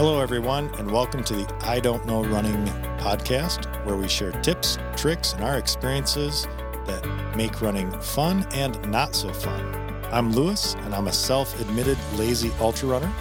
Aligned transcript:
Hello, 0.00 0.18
everyone, 0.18 0.70
and 0.78 0.90
welcome 0.90 1.22
to 1.24 1.34
the 1.34 1.54
I 1.60 1.78
Don't 1.78 2.06
Know 2.06 2.24
Running 2.24 2.64
podcast, 2.96 3.66
where 3.84 3.96
we 3.96 4.08
share 4.08 4.32
tips, 4.40 4.78
tricks, 4.96 5.34
and 5.34 5.44
our 5.44 5.58
experiences 5.58 6.46
that 6.86 7.06
make 7.36 7.60
running 7.60 7.92
fun 8.00 8.46
and 8.52 8.82
not 8.90 9.14
so 9.14 9.30
fun. 9.30 9.94
I'm 10.10 10.32
Lewis, 10.32 10.72
and 10.84 10.94
I'm 10.94 11.08
a 11.08 11.12
self 11.12 11.60
admitted 11.60 11.98
lazy 12.16 12.50
ultra 12.60 12.88
runner. 12.88 13.12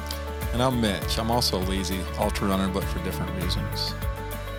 And 0.54 0.64
I'm 0.64 0.80
Mitch. 0.80 1.20
I'm 1.20 1.30
also 1.30 1.58
a 1.58 1.66
lazy 1.66 2.00
ultra 2.18 2.48
runner, 2.48 2.70
but 2.70 2.86
for 2.86 3.04
different 3.04 3.36
reasons. 3.44 3.94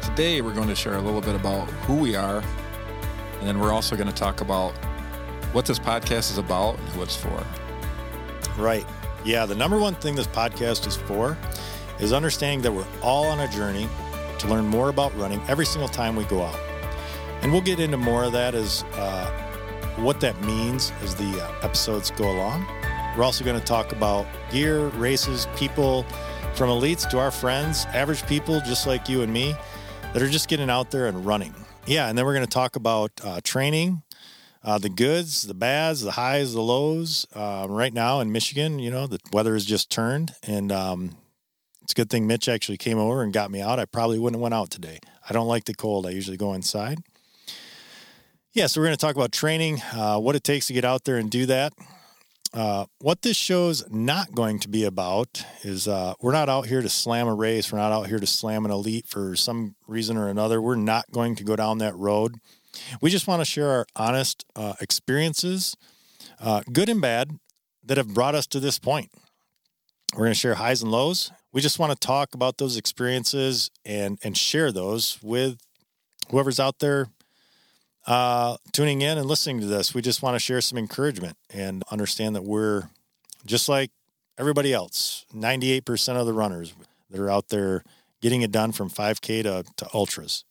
Today, 0.03 0.43
we're 0.43 0.53
going 0.53 0.69
to 0.69 0.77
share 0.77 0.97
a 0.97 1.01
little 1.01 1.23
bit 1.23 1.35
about 1.35 1.71
who 1.87 1.95
we 1.95 2.17
are, 2.17 2.45
and 3.39 3.49
then 3.49 3.59
we're 3.59 3.73
also 3.73 3.97
going 3.97 4.09
to 4.09 4.15
talk 4.15 4.43
about 4.43 4.73
what 5.53 5.65
this 5.65 5.79
podcast 5.79 6.31
is 6.31 6.37
about 6.37 6.79
and 6.79 6.89
who 6.91 7.03
it's 7.03 7.17
for. 7.17 7.43
Right. 8.59 8.85
Yeah, 9.25 9.47
the 9.47 9.55
number 9.55 9.79
one 9.79 9.95
thing 9.95 10.17
this 10.17 10.27
podcast 10.27 10.87
is 10.87 10.97
for 10.97 11.39
is 12.01 12.13
understanding 12.13 12.63
that 12.63 12.73
we're 12.73 12.87
all 13.03 13.27
on 13.27 13.41
a 13.41 13.49
journey 13.49 13.89
to 14.39 14.49
learn 14.49 14.67
more 14.67 14.89
about 14.89 15.17
running 15.17 15.41
every 15.49 15.67
single 15.67 15.89
time 15.89 16.17
we 16.17 16.25
go 16.25 16.43
out. 16.43 16.59
And 17.43 17.53
we'll 17.53 17.61
get 17.61 17.81
into 17.81 17.97
more 17.97 18.25
of 18.25 18.33
that 18.33 18.55
as 18.55 18.83
uh, 18.95 19.31
what 19.97 20.21
that 20.21 20.41
means 20.43 20.93
as 21.03 21.15
the 21.15 21.43
uh, 21.43 21.67
episodes 21.67 22.11
go 22.11 22.31
along. 22.31 22.67
We're 23.17 23.25
also 23.25 23.45
going 23.45 23.59
to 23.59 23.65
talk 23.65 23.93
about 23.93 24.27
gear, 24.51 24.87
races, 24.89 25.47
people, 25.57 26.05
from 26.55 26.69
elites 26.69 27.09
to 27.11 27.19
our 27.19 27.31
friends, 27.31 27.87
average 27.87 28.27
people 28.27 28.61
just 28.61 28.87
like 28.87 29.09
you 29.09 29.23
and 29.23 29.33
me 29.33 29.55
that 30.13 30.23
are 30.23 30.29
just 30.29 30.49
getting 30.49 30.71
out 30.71 30.91
there 30.91 31.07
and 31.07 31.25
running. 31.25 31.55
Yeah, 31.87 32.09
and 32.09 32.17
then 32.17 32.25
we're 32.25 32.35
going 32.35 32.47
to 32.47 32.51
talk 32.51 32.77
about 32.77 33.13
uh, 33.25 33.41
training, 33.43 34.03
uh, 34.63 34.79
the 34.79 34.89
goods, 34.89 35.43
the 35.43 35.55
bads, 35.55 36.03
the 36.03 36.13
highs, 36.13 36.53
the 36.53 36.61
lows. 36.61 37.27
Uh, 37.35 37.67
right 37.69 37.93
now 37.93 38.21
in 38.21 38.33
Michigan, 38.33 38.79
you 38.79 38.91
know, 38.91 39.07
the 39.07 39.19
weather 39.33 39.55
has 39.55 39.65
just 39.65 39.91
turned, 39.91 40.35
and 40.43 40.71
um, 40.71 41.17
it's 41.91 41.99
a 41.99 42.03
good 42.03 42.11
thing 42.11 42.29
Mitch 42.29 42.49
actually 42.49 42.79
came 42.79 42.99
over 42.99 43.21
and 43.25 43.33
got 43.33 43.51
me 43.51 43.61
out. 43.61 43.81
I 43.81 43.85
probably 43.85 44.21
wouldn't 44.21 44.37
have 44.37 44.43
went 44.43 44.55
out 44.55 44.71
today. 44.71 45.01
I 45.29 45.33
don't 45.33 45.49
like 45.49 45.65
the 45.65 45.75
cold. 45.75 46.07
I 46.07 46.11
usually 46.11 46.37
go 46.37 46.55
inside. 46.55 47.01
Yeah, 48.53 48.69
so 48.69 48.81
we're 48.81 48.87
going 48.87 48.97
to 48.97 49.05
talk 49.05 49.17
about 49.17 49.33
training, 49.33 49.83
uh, 49.93 50.21
what 50.21 50.37
it 50.37 50.45
takes 50.45 50.69
to 50.69 50.73
get 50.73 50.85
out 50.85 51.03
there 51.03 51.17
and 51.17 51.29
do 51.29 51.47
that. 51.47 51.73
Uh, 52.55 52.87
what 53.01 53.23
this 53.23 53.37
show's 53.37 53.85
not 53.91 54.33
going 54.33 54.61
to 54.61 54.69
be 54.69 54.85
about 54.85 55.43
is 55.65 55.89
uh, 55.89 56.15
we're 56.21 56.31
not 56.31 56.49
out 56.49 56.67
here 56.67 56.81
to 56.81 56.89
slam 56.89 57.27
a 57.27 57.35
race. 57.35 57.73
We're 57.73 57.79
not 57.79 57.91
out 57.91 58.07
here 58.07 58.21
to 58.21 58.27
slam 58.27 58.65
an 58.65 58.71
elite 58.71 59.09
for 59.09 59.35
some 59.35 59.75
reason 59.89 60.17
or 60.17 60.29
another. 60.29 60.63
We're 60.63 60.77
not 60.77 61.11
going 61.11 61.35
to 61.37 61.45
go 61.45 61.57
down 61.57 61.79
that 61.79 61.97
road. 61.97 62.37
We 63.01 63.11
just 63.11 63.27
want 63.27 63.41
to 63.41 63.45
share 63.45 63.69
our 63.69 63.87
honest 63.97 64.45
uh, 64.55 64.75
experiences, 64.81 65.77
uh, 66.39 66.63
good 66.73 66.89
and 66.89 67.01
bad, 67.01 67.41
that 67.85 67.99
have 67.99 68.15
brought 68.15 68.37
us 68.37 68.47
to 68.49 68.61
this 68.61 68.79
point. 68.79 69.11
We're 70.13 70.27
going 70.27 70.35
to 70.35 70.39
share 70.39 70.55
highs 70.55 70.83
and 70.83 70.93
lows. 70.93 71.33
We 71.53 71.61
just 71.61 71.79
want 71.79 71.93
to 71.93 71.99
talk 71.99 72.35
about 72.35 72.59
those 72.59 72.77
experiences 72.77 73.71
and 73.85 74.19
and 74.23 74.37
share 74.37 74.73
those 74.73 75.19
with 75.23 75.59
whoever's 76.31 76.61
out 76.61 76.79
there 76.79 77.09
uh, 78.07 78.57
tuning 78.73 79.03
in 79.03 79.19
and 79.19 79.27
listening 79.27 79.61
to 79.61 79.67
this. 79.67 79.95
We 79.95 80.03
just 80.03 80.23
want 80.23 80.35
to 80.35 80.41
share 80.41 80.61
some 80.61 80.79
encouragement 80.79 81.37
and 81.53 81.83
understand 81.91 82.37
that 82.37 82.45
we're 82.45 82.89
just 83.45 83.69
like 83.69 83.91
everybody 84.39 84.73
else. 84.73 85.25
Ninety-eight 85.33 85.85
percent 85.85 86.19
of 86.19 86.27
the 86.27 86.33
runners 86.33 86.75
that 87.11 87.21
are 87.21 87.31
out 87.31 87.49
there 87.49 87.83
getting 88.21 88.43
it 88.43 88.53
done 88.53 88.73
from 88.73 88.91
5K 88.91 89.43
to, 89.43 89.65
to 89.77 89.89
ultras. 89.95 90.45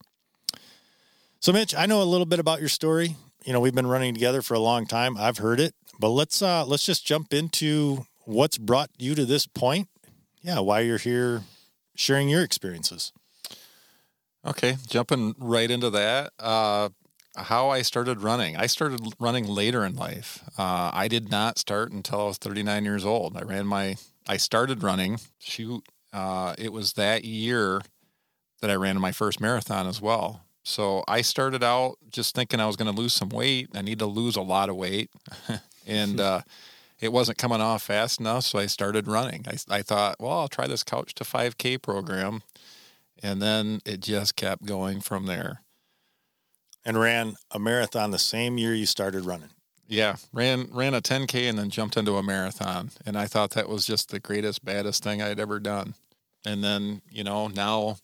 So, 1.39 1.53
Mitch, 1.53 1.73
I 1.75 1.85
know 1.85 2.01
a 2.01 2.03
little 2.03 2.25
bit 2.25 2.39
about 2.39 2.59
your 2.59 2.69
story. 2.69 3.15
You 3.45 3.53
know, 3.53 3.59
we've 3.59 3.75
been 3.75 3.87
running 3.87 4.13
together 4.13 4.41
for 4.41 4.55
a 4.55 4.59
long 4.59 4.85
time. 4.85 5.15
I've 5.17 5.37
heard 5.37 5.59
it, 5.59 5.73
but 5.99 6.09
let's 6.09 6.41
uh, 6.41 6.65
let's 6.65 6.85
just 6.85 7.05
jump 7.05 7.33
into 7.33 8.05
what's 8.25 8.57
brought 8.57 8.89
you 8.97 9.15
to 9.15 9.25
this 9.25 9.47
point. 9.47 9.87
Yeah, 10.41 10.59
why 10.59 10.81
you're 10.81 10.97
here, 10.97 11.43
sharing 11.95 12.29
your 12.29 12.43
experiences. 12.43 13.11
Okay, 14.45 14.77
jumping 14.87 15.35
right 15.37 15.69
into 15.69 15.89
that. 15.89 16.31
Uh, 16.39 16.89
how 17.35 17.69
I 17.69 17.81
started 17.81 18.21
running. 18.21 18.55
I 18.55 18.67
started 18.67 19.01
running 19.19 19.45
later 19.45 19.85
in 19.85 19.95
life. 19.95 20.43
Uh, 20.57 20.91
I 20.93 21.07
did 21.07 21.29
not 21.29 21.57
start 21.57 21.91
until 21.91 22.21
I 22.21 22.25
was 22.25 22.37
39 22.37 22.85
years 22.85 23.05
old. 23.05 23.37
I 23.37 23.41
ran 23.41 23.67
my. 23.67 23.97
I 24.27 24.37
started 24.37 24.83
running. 24.83 25.19
Shoot, 25.39 25.83
uh, 26.13 26.55
it 26.57 26.71
was 26.71 26.93
that 26.93 27.25
year 27.25 27.81
that 28.61 28.69
I 28.69 28.75
ran 28.75 28.99
my 28.99 29.11
first 29.11 29.39
marathon 29.39 29.87
as 29.87 30.01
well. 30.01 30.41
So 30.63 31.03
I 31.07 31.21
started 31.21 31.63
out 31.63 31.97
just 32.09 32.35
thinking 32.35 32.59
I 32.59 32.65
was 32.65 32.75
going 32.75 32.93
to 32.93 33.01
lose 33.01 33.13
some 33.13 33.29
weight. 33.29 33.69
I 33.73 33.81
need 33.81 33.99
to 33.99 34.05
lose 34.05 34.35
a 34.35 34.41
lot 34.41 34.69
of 34.69 34.75
weight, 34.75 35.09
and 35.87 36.19
uh, 36.19 36.41
it 36.99 37.11
wasn't 37.11 37.37
coming 37.37 37.61
off 37.61 37.83
fast 37.83 38.19
enough. 38.19 38.43
So 38.45 38.59
I 38.59 38.65
started 38.65 39.07
running. 39.07 39.45
I, 39.47 39.77
I 39.77 39.81
thought, 39.81 40.17
well, 40.19 40.39
I'll 40.39 40.47
try 40.47 40.67
this 40.67 40.83
Couch 40.83 41.13
to 41.15 41.23
5K 41.23 41.81
program, 41.81 42.43
and 43.21 43.41
then 43.41 43.81
it 43.85 44.01
just 44.01 44.35
kept 44.35 44.65
going 44.65 45.01
from 45.01 45.25
there. 45.25 45.61
And 46.85 46.99
ran 46.99 47.35
a 47.51 47.59
marathon 47.59 48.11
the 48.11 48.19
same 48.19 48.57
year 48.57 48.73
you 48.73 48.85
started 48.85 49.25
running. 49.25 49.49
Yeah, 49.87 50.17
ran 50.31 50.69
ran 50.71 50.93
a 50.93 51.01
10k 51.01 51.49
and 51.49 51.57
then 51.57 51.71
jumped 51.71 51.97
into 51.97 52.15
a 52.15 52.23
marathon, 52.23 52.91
and 53.05 53.17
I 53.17 53.25
thought 53.25 53.51
that 53.51 53.67
was 53.67 53.85
just 53.85 54.09
the 54.09 54.19
greatest, 54.19 54.63
baddest 54.63 55.03
thing 55.03 55.19
I'd 55.19 55.39
ever 55.39 55.59
done. 55.59 55.95
And 56.45 56.63
then 56.63 57.01
you 57.09 57.23
know 57.23 57.47
now 57.47 57.97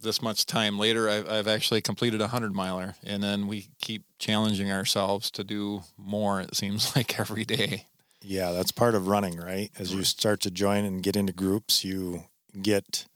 this 0.00 0.20
much 0.22 0.46
time 0.46 0.78
later, 0.78 1.08
I've, 1.08 1.28
I've 1.28 1.48
actually 1.48 1.80
completed 1.80 2.20
a 2.20 2.28
hundred 2.28 2.54
miler, 2.54 2.94
and 3.04 3.22
then 3.22 3.46
we 3.46 3.68
keep 3.80 4.04
challenging 4.18 4.70
ourselves 4.70 5.30
to 5.32 5.44
do 5.44 5.82
more. 5.96 6.40
It 6.40 6.54
seems 6.54 6.94
like 6.96 7.18
every 7.18 7.44
day. 7.44 7.86
Yeah, 8.22 8.52
that's 8.52 8.72
part 8.72 8.94
of 8.94 9.06
running, 9.06 9.36
right? 9.36 9.70
As 9.78 9.92
you 9.94 10.02
start 10.02 10.40
to 10.40 10.50
join 10.50 10.84
and 10.84 11.02
get 11.02 11.16
into 11.16 11.32
groups, 11.32 11.84
you 11.84 12.24
get 12.60 13.06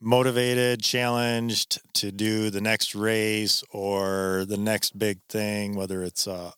motivated, 0.00 0.82
challenged 0.82 1.80
to 1.94 2.10
do 2.10 2.50
the 2.50 2.60
next 2.60 2.94
race 2.94 3.62
or 3.70 4.44
the 4.48 4.56
next 4.56 4.98
big 4.98 5.20
thing, 5.28 5.76
whether 5.76 6.02
it's 6.02 6.26
uh, 6.26 6.50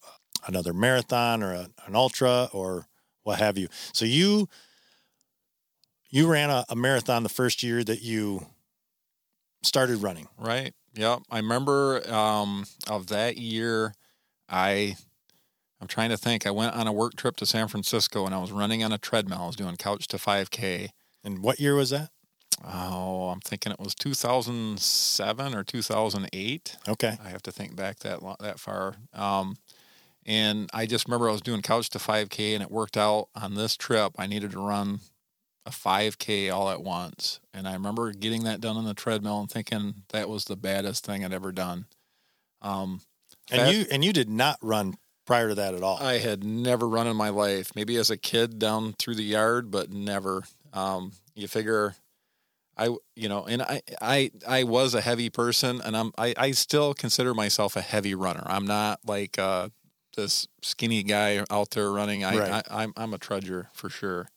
another 0.46 0.72
marathon 0.72 1.42
or 1.42 1.52
a, 1.52 1.68
an 1.86 1.94
ultra 1.94 2.48
or 2.52 2.86
what 3.22 3.38
have 3.38 3.58
you. 3.58 3.68
So 3.92 4.04
you 4.04 4.48
you 6.08 6.30
ran 6.30 6.48
a, 6.48 6.64
a 6.68 6.76
marathon 6.76 7.24
the 7.24 7.28
first 7.28 7.62
year 7.62 7.82
that 7.82 8.02
you 8.02 8.46
started 9.66 10.02
running. 10.02 10.28
Right. 10.38 10.74
Yep. 10.94 11.22
I 11.30 11.38
remember 11.38 12.08
um, 12.12 12.64
of 12.88 13.08
that 13.08 13.36
year, 13.36 13.94
I 14.48 14.96
I'm 15.80 15.88
trying 15.88 16.10
to 16.10 16.16
think. 16.16 16.46
I 16.46 16.50
went 16.50 16.74
on 16.74 16.86
a 16.86 16.92
work 16.92 17.14
trip 17.14 17.36
to 17.36 17.46
San 17.46 17.68
Francisco 17.68 18.24
and 18.24 18.34
I 18.34 18.38
was 18.38 18.52
running 18.52 18.82
on 18.82 18.92
a 18.92 18.98
treadmill. 18.98 19.42
I 19.42 19.46
was 19.46 19.56
doing 19.56 19.76
couch 19.76 20.06
to 20.08 20.16
5K. 20.16 20.88
And 21.22 21.42
what 21.42 21.60
year 21.60 21.74
was 21.74 21.90
that? 21.90 22.10
Oh, 22.64 23.28
I'm 23.28 23.40
thinking 23.40 23.72
it 23.72 23.80
was 23.80 23.94
2007 23.94 25.54
or 25.54 25.64
2008. 25.64 26.76
Okay. 26.88 27.18
I 27.22 27.28
have 27.28 27.42
to 27.42 27.52
think 27.52 27.76
back 27.76 27.98
that 27.98 28.20
that 28.40 28.60
far. 28.60 28.94
Um, 29.12 29.56
and 30.24 30.70
I 30.72 30.86
just 30.86 31.06
remember 31.06 31.28
I 31.28 31.32
was 31.32 31.42
doing 31.42 31.60
couch 31.60 31.90
to 31.90 31.98
5K 31.98 32.54
and 32.54 32.62
it 32.62 32.70
worked 32.70 32.96
out 32.96 33.28
on 33.34 33.54
this 33.54 33.76
trip. 33.76 34.12
I 34.16 34.26
needed 34.26 34.52
to 34.52 34.60
run 34.60 35.00
a 35.66 35.70
5K 35.70 36.50
all 36.50 36.68
at 36.70 36.82
once. 36.82 37.40
And 37.52 37.66
I 37.66 37.72
remember 37.72 38.12
getting 38.12 38.44
that 38.44 38.60
done 38.60 38.76
on 38.76 38.84
the 38.84 38.94
treadmill 38.94 39.40
and 39.40 39.50
thinking 39.50 40.02
that 40.10 40.28
was 40.28 40.44
the 40.44 40.56
baddest 40.56 41.04
thing 41.06 41.24
I'd 41.24 41.32
ever 41.32 41.52
done. 41.52 41.86
Um, 42.62 43.00
And 43.50 43.60
that- 43.62 43.74
you 43.74 43.86
and 43.90 44.04
you 44.04 44.12
did 44.12 44.28
not 44.30 44.58
run 44.62 44.96
prior 45.26 45.48
to 45.50 45.54
that 45.54 45.74
at 45.74 45.82
all. 45.82 45.96
I 45.98 46.18
had 46.18 46.44
never 46.44 46.88
run 46.88 47.06
in 47.06 47.16
my 47.16 47.28
life. 47.30 47.72
Maybe 47.74 47.96
as 47.96 48.10
a 48.10 48.16
kid 48.16 48.58
down 48.58 48.94
through 48.98 49.14
the 49.16 49.24
yard, 49.24 49.70
but 49.70 49.90
never. 49.90 50.44
Um, 50.72 51.12
you 51.34 51.46
figure, 51.48 51.94
I 52.76 52.94
you 53.16 53.28
know, 53.28 53.44
and 53.46 53.62
I 53.62 53.82
I 54.00 54.30
I 54.46 54.64
was 54.64 54.94
a 54.94 55.00
heavy 55.00 55.30
person, 55.30 55.80
and 55.80 55.96
I'm 55.96 56.12
I 56.18 56.34
I 56.36 56.50
still 56.52 56.94
consider 56.94 57.32
myself 57.34 57.76
a 57.76 57.80
heavy 57.82 58.14
runner. 58.14 58.42
I'm 58.46 58.66
not 58.66 59.00
like 59.06 59.38
uh, 59.38 59.68
this 60.16 60.46
skinny 60.62 61.02
guy 61.02 61.44
out 61.50 61.70
there 61.70 61.90
running. 61.90 62.24
I, 62.24 62.36
Right. 62.38 62.64
I 62.70 62.82
I'm 62.82 62.92
I'm 62.96 63.14
a 63.14 63.18
trudger 63.18 63.68
for 63.74 63.88
sure. 63.90 64.28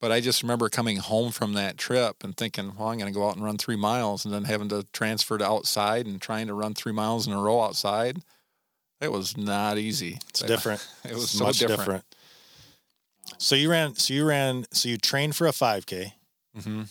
But 0.00 0.12
I 0.12 0.20
just 0.20 0.42
remember 0.42 0.68
coming 0.68 0.98
home 0.98 1.32
from 1.32 1.54
that 1.54 1.76
trip 1.76 2.22
and 2.22 2.36
thinking, 2.36 2.74
well, 2.76 2.88
I'm 2.88 2.98
going 2.98 3.12
to 3.12 3.18
go 3.18 3.28
out 3.28 3.34
and 3.34 3.44
run 3.44 3.58
three 3.58 3.76
miles, 3.76 4.24
and 4.24 4.32
then 4.32 4.44
having 4.44 4.68
to 4.68 4.86
transfer 4.92 5.38
to 5.38 5.44
outside 5.44 6.06
and 6.06 6.20
trying 6.20 6.46
to 6.46 6.54
run 6.54 6.74
three 6.74 6.92
miles 6.92 7.26
in 7.26 7.32
a 7.32 7.40
row 7.40 7.62
outside. 7.62 8.18
It 9.00 9.10
was 9.10 9.36
not 9.36 9.78
easy. 9.78 10.18
it's 10.28 10.40
different. 10.46 10.86
It 11.04 11.14
was 11.14 11.24
It's 11.24 11.32
so 11.32 11.44
much 11.44 11.58
different. 11.58 12.04
So 13.38 13.54
you 13.54 13.70
ran 13.70 13.94
so 13.94 14.14
you 14.14 14.24
ran 14.24 14.64
so 14.72 14.88
you 14.88 14.96
trained 14.96 15.36
for 15.36 15.46
a 15.46 15.52
5K 15.52 16.12
hmm 16.62 16.82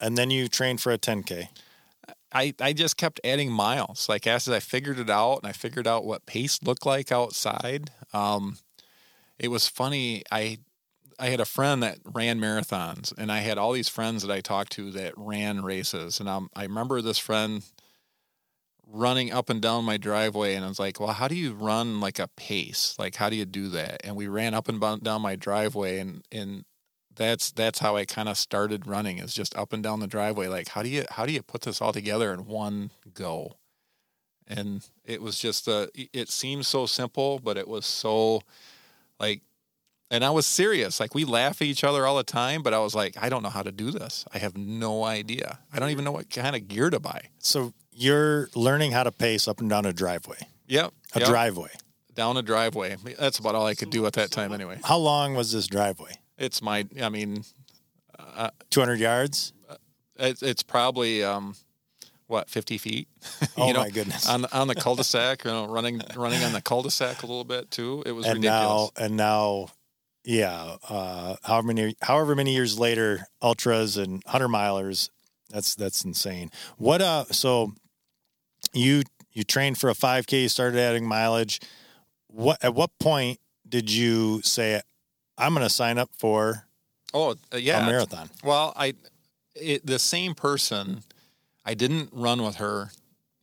and 0.00 0.18
then 0.18 0.30
you 0.30 0.48
trained 0.48 0.80
for 0.80 0.92
a 0.92 0.98
10K. 0.98 1.46
I, 2.34 2.54
I 2.60 2.72
just 2.72 2.96
kept 2.96 3.20
adding 3.22 3.52
miles. 3.52 4.08
Like 4.08 4.26
as 4.26 4.48
I 4.48 4.58
figured 4.58 4.98
it 4.98 5.08
out 5.08 5.38
and 5.38 5.46
I 5.46 5.52
figured 5.52 5.86
out 5.86 6.04
what 6.04 6.26
pace 6.26 6.58
looked 6.62 6.84
like 6.84 7.12
outside. 7.12 7.90
Um, 8.12 8.58
it 9.38 9.48
was 9.48 9.68
funny. 9.68 10.24
I 10.30 10.58
I 11.18 11.28
had 11.28 11.40
a 11.40 11.44
friend 11.44 11.82
that 11.82 11.98
ran 12.04 12.40
marathons, 12.40 13.12
and 13.16 13.30
I 13.30 13.38
had 13.38 13.58
all 13.58 13.72
these 13.72 13.88
friends 13.88 14.22
that 14.22 14.32
I 14.32 14.40
talked 14.40 14.72
to 14.72 14.90
that 14.92 15.14
ran 15.16 15.62
races. 15.62 16.20
And 16.20 16.28
um, 16.28 16.48
I 16.54 16.62
remember 16.62 17.00
this 17.02 17.18
friend 17.18 17.62
running 18.86 19.32
up 19.32 19.48
and 19.48 19.60
down 19.60 19.84
my 19.84 19.96
driveway, 19.96 20.54
and 20.54 20.64
I 20.64 20.68
was 20.68 20.78
like, 20.78 21.00
"Well, 21.00 21.12
how 21.12 21.28
do 21.28 21.34
you 21.34 21.52
run 21.54 22.00
like 22.00 22.18
a 22.18 22.28
pace? 22.28 22.96
Like, 22.98 23.16
how 23.16 23.30
do 23.30 23.36
you 23.36 23.44
do 23.44 23.68
that?" 23.70 24.00
And 24.04 24.16
we 24.16 24.28
ran 24.28 24.54
up 24.54 24.68
and 24.68 24.80
down 25.02 25.22
my 25.22 25.36
driveway, 25.36 25.98
and 25.98 26.24
and 26.32 26.64
that's 27.16 27.50
that's 27.50 27.78
how 27.78 27.96
I 27.96 28.04
kind 28.04 28.28
of 28.28 28.38
started 28.38 28.86
running 28.86 29.18
is 29.18 29.34
just 29.34 29.56
up 29.56 29.72
and 29.72 29.82
down 29.82 30.00
the 30.00 30.06
driveway. 30.06 30.48
Like 30.48 30.68
how 30.68 30.82
do 30.82 30.88
you 30.88 31.04
how 31.10 31.26
do 31.26 31.32
you 31.32 31.42
put 31.42 31.62
this 31.62 31.80
all 31.80 31.92
together 31.92 32.32
in 32.32 32.46
one 32.46 32.90
go? 33.14 33.56
And 34.46 34.88
it 35.04 35.22
was 35.22 35.38
just 35.38 35.68
a 35.68 35.90
it 35.94 36.28
seems 36.28 36.68
so 36.68 36.86
simple, 36.86 37.38
but 37.38 37.56
it 37.56 37.68
was 37.68 37.86
so 37.86 38.42
like 39.20 39.42
and 40.12 40.22
I 40.22 40.30
was 40.30 40.46
serious. 40.46 41.00
Like 41.00 41.14
we 41.14 41.24
laugh 41.24 41.62
at 41.62 41.66
each 41.66 41.82
other 41.82 42.06
all 42.06 42.16
the 42.18 42.22
time, 42.22 42.62
but 42.62 42.74
I 42.74 42.78
was 42.80 42.94
like, 42.94 43.16
I 43.20 43.30
don't 43.30 43.42
know 43.42 43.48
how 43.48 43.62
to 43.62 43.72
do 43.72 43.90
this. 43.90 44.26
I 44.32 44.38
have 44.38 44.56
no 44.56 45.04
idea. 45.04 45.58
I 45.72 45.78
don't 45.78 45.88
even 45.88 46.04
know 46.04 46.12
what 46.12 46.28
kind 46.28 46.54
of 46.54 46.68
gear 46.68 46.90
to 46.90 47.00
buy. 47.00 47.28
So 47.38 47.72
you're 47.90 48.50
learning 48.54 48.92
how 48.92 49.04
to 49.04 49.10
pace 49.10 49.48
up 49.48 49.60
and 49.60 49.70
down 49.70 49.86
a 49.86 49.92
driveway. 49.92 50.36
Yep. 50.66 50.92
A 51.14 51.20
yep. 51.20 51.28
driveway. 51.28 51.70
Down 52.14 52.36
a 52.36 52.42
driveway. 52.42 52.96
That's 53.18 53.38
about 53.38 53.54
all 53.54 53.64
I 53.64 53.74
could 53.74 53.88
do 53.88 54.04
at 54.04 54.12
that 54.12 54.30
time 54.30 54.52
anyway. 54.52 54.78
How 54.84 54.98
long 54.98 55.34
was 55.34 55.50
this 55.50 55.66
driveway? 55.66 56.12
It's 56.36 56.60
my 56.60 56.86
I 57.00 57.08
mean 57.08 57.44
uh, 58.18 58.50
200 58.68 59.00
yards? 59.00 59.54
It, 60.18 60.42
it's 60.42 60.62
probably 60.62 61.24
um 61.24 61.56
what 62.26 62.48
50 62.48 62.78
feet 62.78 63.08
oh 63.58 63.66
you 63.66 63.74
know, 63.74 63.80
my 63.80 63.90
goodness 63.90 64.26
on 64.26 64.46
on 64.52 64.66
the 64.66 64.74
cul-de-sac 64.84 65.44
you 65.44 65.50
know 65.50 65.66
running 65.66 66.00
running 66.16 66.42
on 66.42 66.52
the 66.52 66.62
cul-de-sac 66.62 67.22
a 67.22 67.26
little 67.26 67.44
bit 67.44 67.70
too 67.70 68.02
it 68.06 68.12
was 68.12 68.24
and 68.24 68.36
ridiculous 68.36 68.90
now 68.96 69.04
and 69.04 69.16
now 69.18 69.68
yeah, 70.24 70.76
uh, 70.88 71.36
however 71.42 71.66
many 71.68 71.96
however 72.02 72.34
many 72.34 72.54
years 72.54 72.78
later, 72.78 73.26
ultras 73.40 73.96
and 73.96 74.22
hundred 74.26 74.48
milers. 74.48 75.10
That's 75.50 75.74
that's 75.74 76.04
insane. 76.04 76.50
What 76.78 77.02
uh? 77.02 77.24
So 77.30 77.72
you 78.72 79.02
you 79.32 79.44
trained 79.44 79.78
for 79.78 79.90
a 79.90 79.94
five 79.94 80.26
k, 80.26 80.42
You 80.42 80.48
started 80.48 80.78
adding 80.78 81.06
mileage. 81.06 81.60
What 82.28 82.62
at 82.62 82.74
what 82.74 82.90
point 82.98 83.40
did 83.68 83.90
you 83.90 84.42
say 84.42 84.80
I'm 85.36 85.54
going 85.54 85.64
to 85.64 85.70
sign 85.70 85.98
up 85.98 86.10
for? 86.16 86.66
Oh 87.12 87.34
uh, 87.52 87.56
yeah, 87.56 87.82
a 87.82 87.90
marathon. 87.90 88.30
Well, 88.44 88.72
I 88.76 88.94
it, 89.54 89.84
the 89.84 89.98
same 89.98 90.34
person. 90.34 91.02
I 91.64 91.74
didn't 91.74 92.10
run 92.12 92.42
with 92.42 92.56
her 92.56 92.90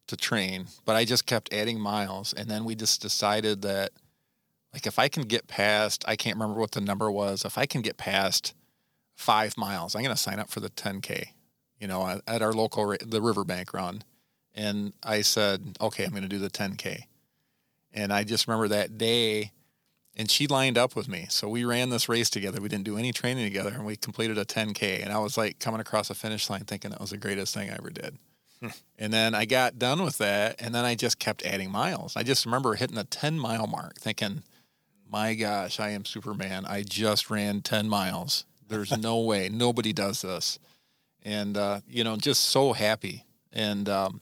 to 0.08 0.18
train, 0.18 0.68
but 0.86 0.96
I 0.96 1.06
just 1.06 1.26
kept 1.26 1.54
adding 1.54 1.80
miles, 1.80 2.34
and 2.34 2.50
then 2.50 2.66
we 2.66 2.76
just 2.76 3.02
decided 3.02 3.62
that 3.62 3.92
like 4.74 4.86
if 4.86 5.00
I 5.00 5.08
can 5.08 5.24
get 5.24 5.48
past, 5.48 6.04
I 6.08 6.16
can't 6.16 6.36
remember 6.36 6.60
what 6.60 6.72
the 6.72 6.82
number 6.82 7.12
was. 7.12 7.44
If 7.44 7.58
I 7.58 7.66
can 7.66 7.82
get 7.82 7.98
past 7.98 8.54
five 9.16 9.58
miles, 9.58 9.96
I'm 9.96 10.04
going 10.04 10.16
to 10.16 10.22
sign 10.22 10.40
up 10.40 10.50
for 10.50 10.60
the 10.60 10.70
10K, 10.70 11.30
you 11.80 11.88
know, 11.88 12.22
at, 12.28 12.42
our 12.42 12.54
local, 12.54 12.96
the 13.06 13.22
Riverbank 13.22 13.74
run. 13.74 14.04
And 14.54 14.94
I 15.04 15.22
said, 15.22 15.78
okay, 15.82 16.04
I'm 16.04 16.12
going 16.12 16.24
to 16.24 16.30
do 16.30 16.40
the 16.40 16.50
10K. 16.50 17.04
And 17.94 18.14
I 18.14 18.24
just 18.24 18.48
remember 18.48 18.68
that 18.68 18.98
day, 18.98 19.52
and 20.16 20.30
she 20.30 20.46
lined 20.46 20.78
up 20.78 20.96
with 20.96 21.08
me. 21.08 21.26
So 21.30 21.48
we 21.50 21.66
ran 21.66 21.90
this 21.90 22.08
race 22.08 22.30
together. 22.30 22.62
We 22.62 22.70
didn't 22.70 22.86
do 22.86 22.98
any 22.98 23.12
training 23.12 23.46
together, 23.46 23.72
and 23.72 23.86
we 23.86 23.96
completed 23.96 24.38
a 24.38 24.46
10K. 24.46 25.04
And 25.04 25.12
I 25.12 25.18
was 25.18 25.38
like 25.38 25.60
coming 25.60 25.82
across 25.82 26.10
the 26.10 26.16
finish 26.16 26.50
line 26.50 26.66
thinking 26.66 26.92
that 26.92 27.02
was 27.02 27.10
the 27.10 27.18
greatest 27.18 27.54
thing 27.54 27.70
I 27.70 27.76
ever 27.76 27.90
did. 27.90 28.18
Hmm. 28.62 28.68
and 28.98 29.14
then 29.14 29.34
I 29.34 29.46
got 29.46 29.80
done 29.80 30.04
with 30.04 30.18
that, 30.18 30.58
and 30.60 30.76
then 30.76 30.84
I 30.84 30.94
just 30.94 31.18
kept 31.18 31.46
adding 31.46 31.72
miles. 31.72 32.18
I 32.18 32.24
just 32.24 32.46
remember 32.46 32.76
hitting 32.76 32.98
the 32.98 33.06
10 33.06 33.40
mile 33.40 33.68
mark 33.68 33.96
thinking, 33.96 34.44
my 35.10 35.34
gosh, 35.34 35.80
I 35.80 35.90
am 35.90 36.06
Superman. 36.06 36.66
I 36.66 36.84
just 36.84 37.30
ran 37.30 37.62
10 37.62 37.90
miles. 37.90 38.46
There's 38.68 38.96
no 38.98 39.20
way. 39.22 39.50
Nobody 39.50 39.94
does 39.94 40.22
this. 40.22 40.60
And, 41.24 41.58
uh, 41.58 41.82
you 41.88 42.04
know, 42.04 42.16
just 42.16 42.46
so 42.46 42.74
happy. 42.74 43.26
And, 43.52 43.90
um, 43.90 44.22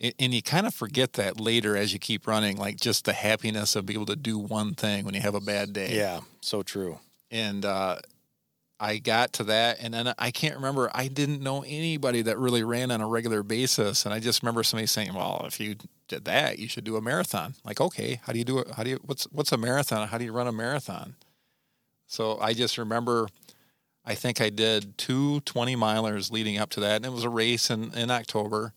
and 0.00 0.34
you 0.34 0.42
kind 0.42 0.66
of 0.66 0.74
forget 0.74 1.14
that 1.14 1.40
later 1.40 1.76
as 1.76 1.92
you 1.92 1.98
keep 1.98 2.26
running, 2.26 2.56
like 2.58 2.76
just 2.76 3.06
the 3.06 3.14
happiness 3.14 3.76
of 3.76 3.86
being 3.86 3.96
able 3.96 4.06
to 4.06 4.16
do 4.16 4.38
one 4.38 4.74
thing 4.74 5.04
when 5.04 5.14
you 5.14 5.20
have 5.22 5.34
a 5.34 5.40
bad 5.40 5.72
day. 5.72 5.96
Yeah, 5.96 6.20
so 6.42 6.62
true. 6.62 7.00
And 7.30 7.64
uh, 7.64 7.96
I 8.78 8.98
got 8.98 9.32
to 9.34 9.44
that, 9.44 9.78
and 9.80 9.94
then 9.94 10.12
I 10.18 10.30
can't 10.30 10.54
remember. 10.56 10.90
I 10.92 11.08
didn't 11.08 11.40
know 11.40 11.62
anybody 11.62 12.22
that 12.22 12.38
really 12.38 12.62
ran 12.62 12.90
on 12.90 13.00
a 13.00 13.08
regular 13.08 13.42
basis, 13.42 14.04
and 14.04 14.12
I 14.12 14.20
just 14.20 14.42
remember 14.42 14.62
somebody 14.62 14.86
saying, 14.86 15.14
"Well, 15.14 15.44
if 15.46 15.58
you 15.58 15.76
did 16.08 16.26
that, 16.26 16.58
you 16.58 16.68
should 16.68 16.84
do 16.84 16.96
a 16.96 17.00
marathon." 17.00 17.54
Like, 17.64 17.80
okay, 17.80 18.20
how 18.24 18.32
do 18.32 18.38
you 18.38 18.44
do 18.44 18.58
it? 18.58 18.70
How 18.72 18.82
do 18.82 18.90
you 18.90 19.00
what's 19.02 19.24
what's 19.32 19.52
a 19.52 19.56
marathon? 19.56 20.08
How 20.08 20.18
do 20.18 20.24
you 20.24 20.32
run 20.32 20.46
a 20.46 20.52
marathon? 20.52 21.16
So 22.06 22.38
I 22.38 22.52
just 22.52 22.76
remember, 22.76 23.28
I 24.04 24.14
think 24.14 24.40
I 24.40 24.50
did 24.50 24.98
two 24.98 25.40
20 25.40 25.74
milers 25.74 26.30
leading 26.30 26.58
up 26.58 26.70
to 26.70 26.80
that, 26.80 26.96
and 26.96 27.06
it 27.06 27.12
was 27.12 27.24
a 27.24 27.30
race 27.30 27.70
in 27.70 27.94
in 27.94 28.10
October, 28.10 28.74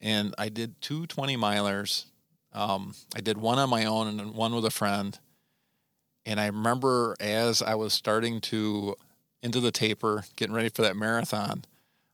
and 0.00 0.32
I 0.38 0.48
did 0.48 0.80
two 0.80 1.06
20 1.06 1.36
milers. 1.36 2.04
Um, 2.52 2.94
I 3.16 3.20
did 3.20 3.36
one 3.36 3.58
on 3.58 3.68
my 3.68 3.84
own 3.84 4.06
and 4.20 4.32
one 4.32 4.54
with 4.54 4.64
a 4.64 4.70
friend. 4.70 5.18
And 6.26 6.40
I 6.40 6.46
remember 6.46 7.16
as 7.20 7.60
I 7.60 7.74
was 7.74 7.92
starting 7.92 8.40
to 8.42 8.96
into 9.44 9.60
the 9.60 9.70
taper, 9.70 10.24
getting 10.36 10.54
ready 10.54 10.70
for 10.70 10.82
that 10.82 10.96
marathon, 10.96 11.64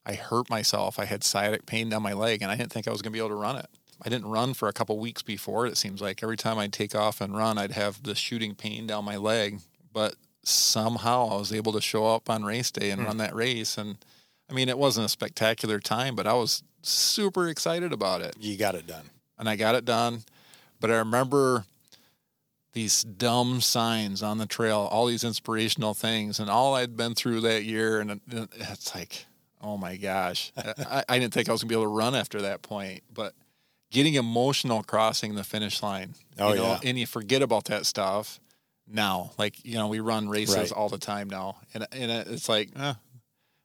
I 0.04 0.14
hurt 0.14 0.50
myself. 0.50 0.98
I 0.98 1.04
had 1.04 1.22
sciatic 1.22 1.64
pain 1.64 1.88
down 1.88 2.02
my 2.02 2.12
leg, 2.12 2.42
and 2.42 2.50
I 2.50 2.56
didn't 2.56 2.72
think 2.72 2.88
I 2.88 2.90
was 2.90 3.00
going 3.00 3.12
to 3.12 3.16
be 3.16 3.20
able 3.20 3.30
to 3.30 3.34
run 3.36 3.56
it. 3.56 3.68
I 4.02 4.08
didn't 4.08 4.28
run 4.28 4.54
for 4.54 4.68
a 4.68 4.72
couple 4.72 4.98
weeks 4.98 5.22
before. 5.22 5.66
It 5.66 5.76
seems 5.76 6.00
like 6.00 6.22
every 6.22 6.36
time 6.36 6.58
I'd 6.58 6.72
take 6.72 6.94
off 6.94 7.20
and 7.20 7.36
run, 7.36 7.58
I'd 7.58 7.72
have 7.72 8.02
the 8.02 8.14
shooting 8.14 8.54
pain 8.54 8.86
down 8.86 9.04
my 9.04 9.16
leg. 9.16 9.60
But 9.92 10.16
somehow 10.42 11.28
I 11.28 11.36
was 11.36 11.52
able 11.52 11.72
to 11.72 11.80
show 11.80 12.06
up 12.06 12.30
on 12.30 12.44
race 12.44 12.70
day 12.70 12.90
and 12.90 13.02
mm. 13.02 13.06
run 13.06 13.18
that 13.18 13.34
race. 13.34 13.76
And 13.76 13.98
I 14.48 14.54
mean, 14.54 14.68
it 14.68 14.78
wasn't 14.78 15.06
a 15.06 15.10
spectacular 15.10 15.78
time, 15.80 16.16
but 16.16 16.26
I 16.26 16.32
was 16.32 16.62
super 16.82 17.48
excited 17.48 17.92
about 17.92 18.22
it. 18.22 18.34
You 18.40 18.56
got 18.56 18.74
it 18.74 18.86
done. 18.86 19.10
And 19.38 19.48
I 19.48 19.56
got 19.56 19.74
it 19.74 19.84
done. 19.84 20.22
But 20.80 20.90
I 20.90 20.96
remember 20.96 21.66
these 22.72 23.02
dumb 23.02 23.60
signs 23.60 24.22
on 24.22 24.38
the 24.38 24.46
trail, 24.46 24.88
all 24.90 25.06
these 25.06 25.24
inspirational 25.24 25.94
things, 25.94 26.38
and 26.38 26.48
all 26.48 26.74
I'd 26.74 26.96
been 26.96 27.14
through 27.14 27.40
that 27.42 27.64
year, 27.64 28.00
and 28.00 28.20
it's 28.30 28.94
like, 28.94 29.26
oh 29.60 29.76
my 29.76 29.96
gosh, 29.96 30.52
I, 30.56 31.04
I, 31.08 31.18
didn't 31.18 31.34
think 31.34 31.48
I 31.48 31.52
was 31.52 31.62
gonna 31.62 31.68
be 31.68 31.74
able 31.74 31.84
to 31.84 31.88
run 31.88 32.14
after 32.14 32.42
that 32.42 32.62
point, 32.62 33.02
but 33.12 33.34
getting 33.90 34.14
emotional 34.14 34.82
crossing 34.82 35.34
the 35.34 35.44
finish 35.44 35.82
line, 35.82 36.14
oh 36.38 36.50
you 36.50 36.56
know, 36.56 36.78
yeah, 36.82 36.88
and 36.88 36.98
you 36.98 37.06
forget 37.06 37.42
about 37.42 37.64
that 37.66 37.86
stuff 37.86 38.40
now. 38.86 39.32
Like 39.36 39.64
you 39.64 39.74
know, 39.74 39.88
we 39.88 40.00
run 40.00 40.28
races 40.28 40.56
right. 40.56 40.72
all 40.72 40.88
the 40.88 40.98
time 40.98 41.28
now, 41.28 41.56
and 41.74 41.86
and 41.92 42.10
it's 42.10 42.48
like, 42.48 42.70
eh, 42.78 42.94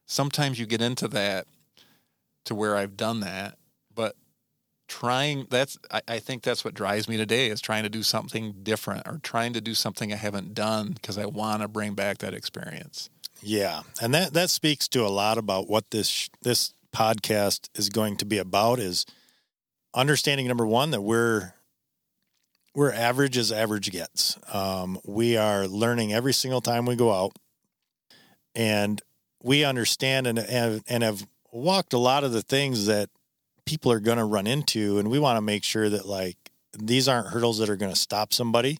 sometimes 0.06 0.58
you 0.58 0.66
get 0.66 0.82
into 0.82 1.08
that 1.08 1.46
to 2.46 2.54
where 2.54 2.76
I've 2.76 2.96
done 2.96 3.20
that, 3.20 3.56
but 3.94 4.16
trying 4.88 5.46
that's 5.50 5.78
I, 5.90 6.00
I, 6.08 6.18
think 6.18 6.42
that's 6.42 6.64
what 6.64 6.74
drives 6.74 7.08
me 7.08 7.16
today 7.16 7.48
is 7.48 7.60
trying 7.60 7.82
to 7.82 7.88
do 7.88 8.02
something 8.02 8.54
different 8.62 9.06
or 9.06 9.18
trying 9.22 9.52
to 9.54 9.60
do 9.60 9.74
something 9.74 10.12
I 10.12 10.16
haven't 10.16 10.54
done 10.54 10.92
because 10.92 11.18
I 11.18 11.26
want 11.26 11.62
to 11.62 11.68
bring 11.68 11.94
back 11.94 12.18
that 12.18 12.34
experience. 12.34 13.10
Yeah, 13.42 13.82
and 14.00 14.14
that 14.14 14.32
that 14.34 14.50
speaks 14.50 14.88
to 14.88 15.04
a 15.04 15.08
lot 15.08 15.38
about 15.38 15.68
what 15.68 15.90
this 15.90 16.30
this 16.42 16.72
podcast 16.94 17.68
is 17.74 17.90
going 17.90 18.16
to 18.16 18.24
be 18.24 18.38
about 18.38 18.78
is 18.78 19.04
understanding 19.94 20.46
number 20.46 20.66
one 20.66 20.90
that 20.92 21.02
we're 21.02 21.52
we're 22.74 22.92
average 22.92 23.38
as 23.38 23.52
average 23.52 23.90
gets. 23.90 24.38
Um, 24.54 24.98
we 25.04 25.36
are 25.36 25.66
learning 25.66 26.12
every 26.12 26.32
single 26.32 26.60
time 26.60 26.86
we 26.86 26.94
go 26.96 27.12
out, 27.12 27.32
and 28.54 29.00
we 29.42 29.64
understand 29.64 30.26
and 30.26 30.38
and, 30.38 30.82
and 30.88 31.02
have 31.02 31.26
walked 31.52 31.92
a 31.92 31.98
lot 31.98 32.24
of 32.24 32.32
the 32.32 32.42
things 32.42 32.86
that 32.86 33.08
people 33.66 33.92
are 33.92 34.00
going 34.00 34.18
to 34.18 34.24
run 34.24 34.46
into 34.46 34.98
and 34.98 35.10
we 35.10 35.18
want 35.18 35.36
to 35.36 35.42
make 35.42 35.64
sure 35.64 35.88
that 35.90 36.06
like 36.06 36.36
these 36.78 37.08
aren't 37.08 37.28
hurdles 37.28 37.58
that 37.58 37.68
are 37.68 37.76
going 37.76 37.92
to 37.92 37.98
stop 37.98 38.32
somebody 38.32 38.78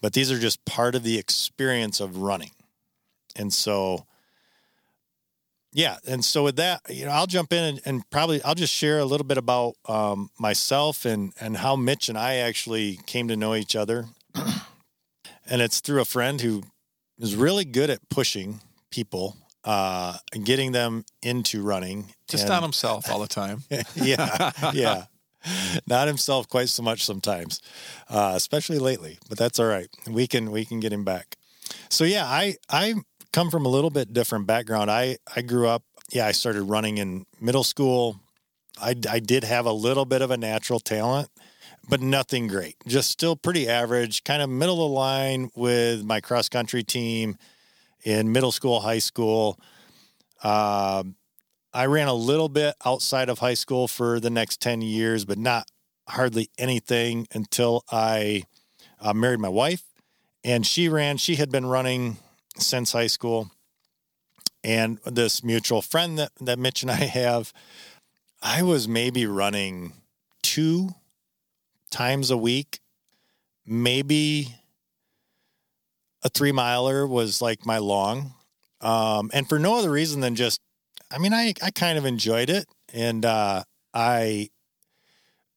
but 0.00 0.12
these 0.12 0.30
are 0.30 0.38
just 0.38 0.64
part 0.64 0.94
of 0.94 1.02
the 1.02 1.18
experience 1.18 1.98
of 1.98 2.18
running. 2.18 2.50
And 3.36 3.52
so 3.52 4.06
yeah 5.72 5.96
and 6.06 6.24
so 6.24 6.44
with 6.44 6.54
that 6.54 6.80
you 6.88 7.04
know 7.04 7.10
i'll 7.10 7.26
jump 7.26 7.52
in 7.52 7.64
and, 7.64 7.80
and 7.84 8.08
probably 8.08 8.40
i'll 8.44 8.54
just 8.54 8.72
share 8.72 9.00
a 9.00 9.04
little 9.04 9.26
bit 9.26 9.36
about 9.36 9.74
um, 9.88 10.30
myself 10.38 11.04
and 11.04 11.32
and 11.40 11.56
how 11.56 11.74
mitch 11.74 12.08
and 12.08 12.16
i 12.16 12.36
actually 12.36 13.00
came 13.06 13.26
to 13.26 13.36
know 13.36 13.54
each 13.54 13.74
other. 13.74 14.06
And 15.46 15.60
it's 15.60 15.80
through 15.80 16.00
a 16.00 16.06
friend 16.06 16.40
who 16.40 16.62
is 17.18 17.36
really 17.36 17.64
good 17.64 17.90
at 17.90 18.08
pushing 18.08 18.60
people 18.90 19.36
uh, 19.64 20.16
getting 20.42 20.72
them 20.72 21.04
into 21.22 21.62
running. 21.62 22.12
Just 22.28 22.44
and, 22.44 22.50
not 22.50 22.62
himself 22.62 23.10
all 23.10 23.20
the 23.20 23.26
time. 23.26 23.62
yeah, 23.94 24.50
yeah. 24.72 25.04
Not 25.86 26.06
himself 26.06 26.48
quite 26.48 26.70
so 26.70 26.82
much 26.82 27.04
sometimes, 27.04 27.60
uh, 28.08 28.32
especially 28.34 28.78
lately. 28.78 29.18
But 29.28 29.38
that's 29.38 29.58
all 29.58 29.66
right. 29.66 29.88
We 30.08 30.26
can 30.26 30.50
we 30.50 30.64
can 30.64 30.80
get 30.80 30.92
him 30.92 31.04
back. 31.04 31.36
So 31.90 32.04
yeah, 32.04 32.24
I 32.24 32.56
I 32.70 32.94
come 33.32 33.50
from 33.50 33.66
a 33.66 33.68
little 33.68 33.90
bit 33.90 34.12
different 34.12 34.46
background. 34.46 34.90
I 34.90 35.18
I 35.34 35.42
grew 35.42 35.68
up. 35.68 35.82
Yeah, 36.10 36.26
I 36.26 36.32
started 36.32 36.62
running 36.62 36.98
in 36.98 37.26
middle 37.40 37.64
school. 37.64 38.20
I 38.80 38.94
I 39.08 39.18
did 39.18 39.44
have 39.44 39.66
a 39.66 39.72
little 39.72 40.04
bit 40.04 40.22
of 40.22 40.30
a 40.30 40.36
natural 40.36 40.80
talent, 40.80 41.28
but 41.88 42.00
nothing 42.00 42.46
great. 42.46 42.76
Just 42.86 43.10
still 43.10 43.36
pretty 43.36 43.68
average, 43.68 44.24
kind 44.24 44.40
of 44.40 44.48
middle 44.48 44.84
of 44.84 44.90
the 44.90 44.94
line 44.94 45.50
with 45.54 46.04
my 46.04 46.20
cross 46.20 46.48
country 46.48 46.82
team 46.82 47.36
in 48.04 48.30
middle 48.32 48.52
school, 48.52 48.80
high 48.80 48.98
school. 48.98 49.58
Uh, 50.42 51.04
I 51.72 51.86
ran 51.86 52.06
a 52.06 52.14
little 52.14 52.48
bit 52.48 52.74
outside 52.84 53.28
of 53.28 53.40
high 53.40 53.54
school 53.54 53.88
for 53.88 54.20
the 54.20 54.30
next 54.30 54.60
10 54.60 54.82
years, 54.82 55.24
but 55.24 55.38
not 55.38 55.68
hardly 56.08 56.50
anything 56.58 57.26
until 57.32 57.82
I 57.90 58.44
uh, 59.00 59.14
married 59.14 59.40
my 59.40 59.48
wife. 59.48 59.82
And 60.44 60.66
she 60.66 60.88
ran, 60.88 61.16
she 61.16 61.36
had 61.36 61.50
been 61.50 61.66
running 61.66 62.18
since 62.58 62.92
high 62.92 63.08
school. 63.08 63.50
and 64.62 64.98
this 65.04 65.44
mutual 65.44 65.82
friend 65.82 66.18
that, 66.18 66.32
that 66.40 66.58
Mitch 66.58 66.82
and 66.82 66.90
I 66.90 66.94
have, 67.20 67.52
I 68.42 68.62
was 68.62 68.86
maybe 68.86 69.26
running 69.26 69.94
two 70.42 70.90
times 71.90 72.30
a 72.30 72.36
week, 72.36 72.80
maybe 73.66 74.54
a 76.24 76.28
three 76.30 76.52
miler 76.52 77.06
was 77.06 77.40
like 77.40 77.64
my 77.64 77.78
long. 77.78 78.32
Um, 78.80 79.30
and 79.32 79.48
for 79.48 79.58
no 79.58 79.78
other 79.78 79.90
reason 79.90 80.20
than 80.20 80.34
just, 80.34 80.60
I 81.10 81.18
mean, 81.18 81.32
I, 81.32 81.54
I 81.62 81.70
kind 81.70 81.98
of 81.98 82.04
enjoyed 82.04 82.50
it. 82.50 82.66
And, 82.92 83.24
uh, 83.24 83.64
I, 83.92 84.48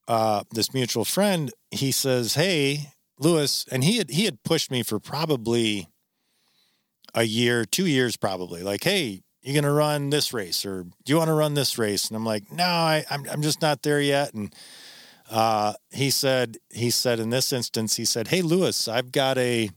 uh, 0.08 0.44
this 0.52 0.74
mutual 0.74 1.06
friend, 1.06 1.52
he 1.72 1.92
says, 1.92 2.36
Hey, 2.36 2.92
Lewis, 3.20 3.66
and 3.72 3.84
he 3.84 3.98
had, 3.98 4.12
he 4.12 4.26
had 4.26 4.44
pushed 4.44 4.70
me 4.70 4.84
for 4.84 5.00
probably 5.00 5.88
a 7.16 7.24
year, 7.24 7.66
two 7.66 7.88
years, 7.88 8.16
probably 8.16 8.62
like, 8.62 8.84
Hey, 8.84 9.24
you 9.42 9.54
going 9.54 9.64
to 9.64 9.72
run 9.72 10.10
this 10.10 10.34
race 10.34 10.66
or 10.66 10.84
do 10.84 11.14
you 11.14 11.18
want 11.18 11.30
to 11.30 11.34
run 11.34 11.54
this 11.54 11.78
race? 11.78 12.08
And 12.08 12.18
I'm 12.18 12.26
like, 12.26 12.52
no, 12.52 12.66
I, 12.66 13.06
I'm, 13.10 13.24
I'm 13.32 13.42
just 13.42 13.62
not 13.62 13.82
there 13.82 14.02
yet. 14.02 14.34
And, 14.34 14.54
uh, 15.32 15.74
he 15.92 16.10
said, 16.10 16.58
he 16.70 16.90
said 16.90 17.20
in 17.20 17.30
this 17.30 17.54
instance, 17.54 17.96
he 17.96 18.06
said, 18.06 18.28
Hey, 18.28 18.42
Lewis, 18.42 18.88
I've 18.88 19.12
got 19.12 19.38
a, 19.38 19.70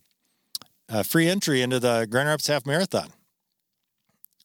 a 0.91 1.05
free 1.05 1.29
entry 1.29 1.63
into 1.63 1.79
the 1.79 2.07
Grand 2.11 2.29
Rapids 2.29 2.49
Half 2.49 2.67
Marathon. 2.67 3.13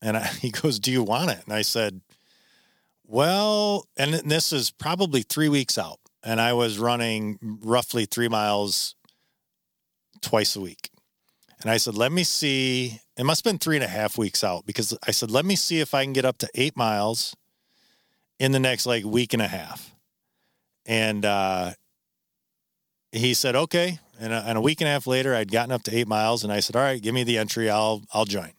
And 0.02 0.16
I, 0.16 0.26
he 0.42 0.52
goes, 0.52 0.80
Do 0.80 0.92
you 0.92 1.04
want 1.04 1.32
it? 1.32 1.44
And 1.46 1.54
I 1.54 1.64
said, 1.64 2.02
Well, 3.06 3.88
and 3.98 4.14
this 4.14 4.54
is 4.54 4.72
probably 4.72 5.24
three 5.24 5.50
weeks 5.50 5.78
out. 5.78 6.00
And 6.24 6.40
I 6.40 6.54
was 6.54 6.80
running 6.80 7.38
roughly 7.42 8.06
three 8.06 8.30
miles 8.30 8.96
twice 10.22 10.56
a 10.56 10.62
week. 10.62 10.90
And 11.62 11.70
I 11.70 11.78
said, 11.78 11.96
Let 11.96 12.12
me 12.12 12.24
see. 12.24 13.00
It 13.18 13.24
must 13.24 13.44
have 13.44 13.52
been 13.52 13.60
three 13.60 13.78
and 13.78 13.84
a 13.84 13.88
half 13.88 14.18
weeks 14.18 14.44
out 14.44 14.66
because 14.66 14.98
I 15.08 15.12
said, 15.12 15.32
Let 15.32 15.46
me 15.46 15.56
see 15.56 15.80
if 15.80 15.94
I 15.94 16.04
can 16.04 16.14
get 16.14 16.26
up 16.26 16.38
to 16.40 16.50
eight 16.56 16.78
miles 16.78 17.36
in 18.40 18.52
the 18.52 18.60
next 18.60 18.86
like 18.86 19.04
week 19.04 19.34
and 19.34 19.42
a 19.42 19.48
half. 19.48 19.96
And 20.86 21.26
uh, 21.26 21.72
he 23.12 23.34
said, 23.34 23.56
Okay. 23.56 24.00
And 24.20 24.34
a, 24.34 24.44
and 24.48 24.58
a, 24.58 24.62
week 24.62 24.82
and 24.82 24.88
a 24.88 24.92
half 24.92 25.08
later, 25.08 25.36
I'd 25.36 25.52
gotten 25.52 25.72
up 25.72 25.84
to 25.84 25.96
eight 25.96 26.08
miles, 26.08 26.44
and 26.44 26.52
I 26.52 26.60
said, 26.60 26.76
"All 26.76 26.82
right, 26.82 27.02
give 27.02 27.14
me 27.14 27.24
the 27.24 27.38
entry. 27.38 27.70
I'll 27.70 28.04
I'll 28.14 28.26
join." 28.26 28.52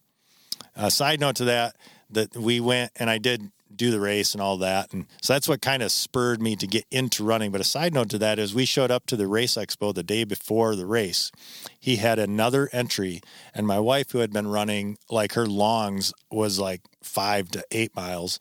Uh, 0.77 0.91
side 0.91 1.21
note 1.21 1.37
to 1.37 1.45
that, 1.47 1.77
that 2.11 2.37
we 2.37 2.61
went 2.61 2.93
and 2.97 3.09
I 3.09 3.17
did 3.17 3.51
do 3.75 3.91
the 3.91 4.01
race 4.01 4.33
and 4.33 4.41
all 4.41 4.59
that, 4.59 4.93
and 4.93 5.07
so 5.21 5.33
that's 5.33 5.49
what 5.49 5.61
kind 5.61 5.83
of 5.83 5.91
spurred 5.91 6.41
me 6.41 6.57
to 6.57 6.67
get 6.67 6.85
into 6.91 7.25
running. 7.25 7.51
But 7.51 7.61
a 7.61 7.65
side 7.65 7.93
note 7.93 8.11
to 8.11 8.19
that 8.19 8.39
is, 8.39 8.55
we 8.55 8.65
showed 8.65 8.91
up 8.91 9.07
to 9.07 9.17
the 9.17 9.27
race 9.27 9.55
expo 9.55 9.95
the 9.95 10.03
day 10.03 10.25
before 10.25 10.77
the 10.77 10.87
race. 10.87 11.31
He 11.79 11.97
had 11.97 12.19
another 12.19 12.69
entry, 12.73 13.21
and 13.55 13.67
my 13.67 13.81
wife, 13.81 14.13
who 14.13 14.19
had 14.19 14.33
been 14.33 14.49
running 14.49 14.99
like 15.11 15.33
her 15.35 15.47
longs 15.47 16.13
was 16.31 16.59
like 16.59 16.83
five 17.03 17.51
to 17.51 17.65
eight 17.71 17.95
miles, 17.95 18.39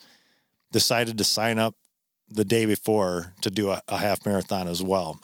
decided 0.72 1.18
to 1.18 1.24
sign 1.24 1.60
up 1.60 1.76
the 2.30 2.46
day 2.46 2.66
before 2.66 3.34
to 3.42 3.50
do 3.50 3.72
a, 3.72 3.82
a 3.88 3.98
half 3.98 4.26
marathon 4.26 4.68
as 4.68 4.82
well 4.82 5.20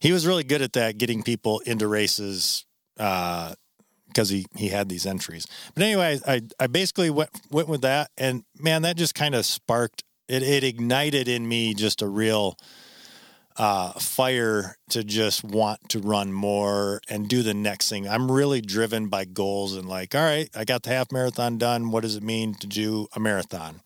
he 0.00 0.12
was 0.12 0.26
really 0.26 0.44
good 0.44 0.62
at 0.62 0.72
that, 0.74 0.98
getting 0.98 1.22
people 1.22 1.60
into 1.60 1.88
races 1.88 2.64
because 2.96 3.54
uh, 4.18 4.24
he 4.24 4.46
he 4.56 4.68
had 4.68 4.88
these 4.88 5.06
entries. 5.06 5.46
But 5.74 5.82
anyway, 5.84 6.18
I 6.26 6.42
I 6.58 6.66
basically 6.66 7.10
went 7.10 7.30
went 7.50 7.68
with 7.68 7.82
that, 7.82 8.10
and 8.16 8.44
man, 8.58 8.82
that 8.82 8.96
just 8.96 9.14
kind 9.14 9.34
of 9.34 9.46
sparked 9.46 10.04
it. 10.28 10.42
It 10.42 10.64
ignited 10.64 11.28
in 11.28 11.48
me 11.48 11.74
just 11.74 12.02
a 12.02 12.08
real. 12.08 12.56
Uh, 13.60 13.90
fire 13.94 14.76
to 14.88 15.02
just 15.02 15.42
want 15.42 15.88
to 15.88 15.98
run 15.98 16.32
more 16.32 17.00
and 17.10 17.28
do 17.28 17.42
the 17.42 17.52
next 17.52 17.88
thing. 17.88 18.06
I'm 18.08 18.30
really 18.30 18.60
driven 18.60 19.08
by 19.08 19.24
goals 19.24 19.74
and 19.74 19.88
like, 19.88 20.14
all 20.14 20.22
right, 20.22 20.48
I 20.54 20.64
got 20.64 20.84
the 20.84 20.90
half 20.90 21.10
marathon 21.10 21.58
done. 21.58 21.90
What 21.90 22.02
does 22.02 22.14
it 22.14 22.22
mean 22.22 22.54
to 22.54 22.68
do 22.68 23.08
a 23.16 23.18
marathon? 23.18 23.80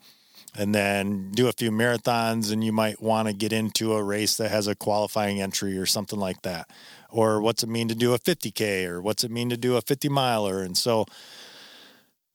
And 0.54 0.74
then 0.74 1.30
do 1.30 1.48
a 1.48 1.52
few 1.52 1.70
marathons 1.70 2.52
and 2.52 2.62
you 2.62 2.72
might 2.72 3.00
want 3.00 3.28
to 3.28 3.34
get 3.34 3.52
into 3.52 3.94
a 3.94 4.02
race 4.02 4.36
that 4.36 4.50
has 4.50 4.66
a 4.66 4.74
qualifying 4.74 5.40
entry 5.40 5.78
or 5.78 5.86
something 5.86 6.18
like 6.18 6.42
that. 6.42 6.68
Or 7.08 7.40
what's 7.40 7.62
it 7.62 7.68
mean 7.68 7.88
to 7.88 7.94
do 7.94 8.12
a 8.14 8.18
50k 8.18 8.86
or 8.86 9.00
what's 9.00 9.24
it 9.24 9.30
mean 9.30 9.48
to 9.50 9.56
do 9.56 9.76
a 9.76 9.80
50 9.80 10.08
miler? 10.08 10.62
And 10.62 10.76
so 10.76 11.06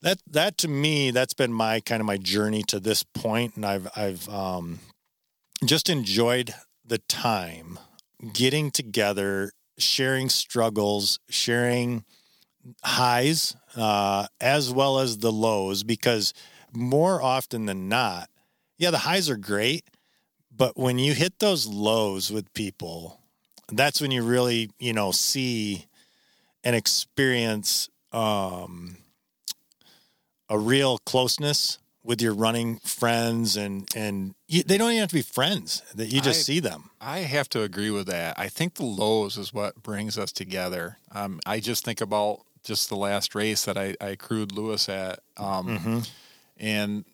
that 0.02 0.20
that 0.30 0.58
to 0.60 0.68
me 0.68 1.12
that's 1.12 1.34
been 1.34 1.54
my 1.54 1.80
kind 1.80 2.00
of 2.00 2.06
my 2.06 2.18
journey 2.18 2.64
to 2.64 2.80
this 2.80 3.04
point 3.04 3.56
and 3.56 3.66
i've 3.66 3.88
i've 3.96 4.30
um, 4.30 4.80
just 5.66 5.90
enjoyed 5.90 6.54
the 6.86 7.00
time 7.10 7.80
getting 8.34 8.72
together 8.72 9.52
sharing 9.78 10.30
struggles 10.30 11.20
sharing 11.30 12.04
highs 12.84 13.56
uh, 13.76 14.28
as 14.42 14.72
well 14.72 15.00
as 15.00 15.20
the 15.20 15.32
lows 15.32 15.84
because 15.84 16.34
more 16.74 17.22
often 17.22 17.66
than 17.66 17.90
not, 17.90 18.30
yeah, 18.78 18.92
the 18.92 19.00
highs 19.00 19.30
are 19.30 19.38
great, 19.38 19.86
but 20.56 20.78
when 20.78 21.00
you 21.00 21.14
hit 21.14 21.40
those 21.40 21.68
lows 21.68 22.32
with 22.32 22.54
people, 22.54 23.22
that's 23.72 24.02
when 24.02 24.12
you 24.12 24.24
really, 24.24 24.70
you 24.80 24.94
know, 24.94 25.12
see 25.12 25.86
and 26.64 26.76
experience 26.76 27.90
um, 28.12 28.98
a 30.50 30.58
real 30.58 30.98
closeness 31.00 31.80
with 32.04 32.22
your 32.22 32.34
running 32.34 32.78
friends 32.78 33.58
and 33.58 33.86
and 33.94 34.34
you, 34.48 34.64
they 34.64 34.78
don't 34.78 34.92
even 34.92 35.02
have 35.02 35.10
to 35.10 35.16
be 35.16 35.22
friends 35.22 35.84
that 35.94 36.08
you 36.08 36.22
just 36.22 36.40
I, 36.40 36.44
see 36.44 36.60
them. 36.62 36.90
I 37.02 37.20
have 37.20 37.50
to 37.50 37.64
agree 37.64 37.92
with 37.92 38.08
that. 38.08 38.40
I 38.40 38.48
think 38.48 38.76
the 38.76 38.86
lows 38.86 39.38
is 39.38 39.54
what 39.54 39.84
brings 39.84 40.18
us 40.18 40.32
together. 40.32 41.00
Um, 41.12 41.42
i 41.46 41.60
just 41.60 41.84
think 41.84 42.00
about 42.00 42.42
just 42.64 42.90
the 42.90 42.96
last 42.96 43.36
race 43.36 43.66
that 43.66 43.78
i, 43.78 43.96
I 44.02 44.16
crewed 44.16 44.52
lewis 44.52 44.90
at 44.90 45.20
um, 45.38 45.68
mm-hmm 45.68 46.00
and 46.60 47.06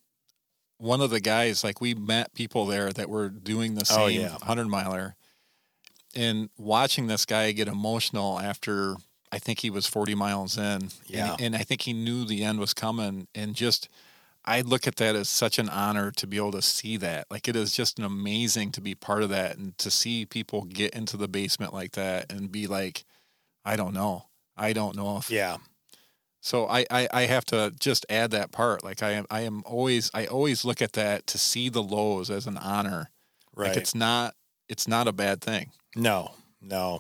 one 0.78 1.02
of 1.02 1.10
the 1.10 1.20
guys 1.20 1.64
like 1.64 1.80
we 1.80 1.94
met 1.94 2.34
people 2.34 2.66
there 2.66 2.92
that 2.92 3.10
were 3.10 3.30
doing 3.30 3.76
the 3.76 3.88
oh, 3.92 4.08
same 4.08 4.22
oh, 4.22 4.24
yeah. 4.24 4.32
100 4.32 4.68
miler 4.68 5.16
and 6.16 6.50
watching 6.58 7.08
this 7.08 7.26
guy 7.26 7.52
get 7.52 7.68
emotional 7.68 8.40
after 8.40 8.96
I 9.34 9.40
think 9.40 9.60
he 9.60 9.72
was 9.72 9.88
40 9.88 10.14
miles 10.14 10.60
in. 10.60 10.90
Yeah. 11.08 11.34
And, 11.34 11.42
and, 11.42 11.56
I 11.56 11.64
think 11.64 11.82
he 11.82 11.94
knew 11.94 12.24
the 12.24 12.44
end 12.44 12.60
was 12.60 12.76
coming. 12.76 13.28
And 13.34 13.56
just, 13.56 13.90
I 14.46 14.62
look 14.62 14.86
at 14.86 14.98
that 14.98 15.16
as 15.16 15.28
such 15.28 15.58
an 15.58 15.70
honor 15.70 16.12
to 16.12 16.28
be 16.28 16.38
able 16.38 16.52
to 16.52 16.62
see 16.62 16.98
that. 16.98 17.26
Like, 17.32 17.48
it 17.48 17.56
is 17.56 17.72
just 17.72 17.98
an 17.98 18.06
amazing 18.06 18.72
to 18.74 18.82
be 18.82 18.94
part 18.94 19.24
of 19.24 19.30
that 19.30 19.58
and 19.58 19.76
to 19.80 19.90
see 19.90 20.28
people 20.28 20.66
get 20.66 20.94
into 20.94 21.18
the 21.18 21.28
basement 21.28 21.74
like 21.74 21.94
that 21.94 22.32
and 22.32 22.52
be 22.52 22.68
like, 22.68 23.06
I 23.66 23.76
don't 23.76 23.96
know. 23.96 24.28
I 24.56 24.72
don't 24.72 24.96
know 24.96 25.18
if. 25.18 25.32
Yeah. 25.32 25.58
So 26.44 26.68
I, 26.68 26.86
I, 26.92 27.08
I 27.14 27.22
have 27.22 27.46
to 27.46 27.74
just 27.80 28.06
add 28.10 28.32
that 28.32 28.52
part. 28.52 28.84
Like 28.84 29.02
I 29.02 29.12
am 29.12 29.26
I 29.32 29.42
am 29.42 29.64
always 29.66 30.12
I 30.14 30.26
always 30.26 30.66
look 30.66 30.82
at 30.82 30.92
that 30.92 31.26
to 31.28 31.38
see 31.38 31.70
the 31.70 31.82
lows 31.82 32.30
as 32.30 32.46
an 32.48 32.58
honor. 32.58 33.10
Right. 33.56 33.70
Like 33.70 33.78
it's 33.78 33.96
not 33.96 34.36
it's 34.68 34.86
not 34.86 35.08
a 35.08 35.14
bad 35.14 35.40
thing. 35.42 35.72
No, 35.96 36.32
no. 36.62 37.00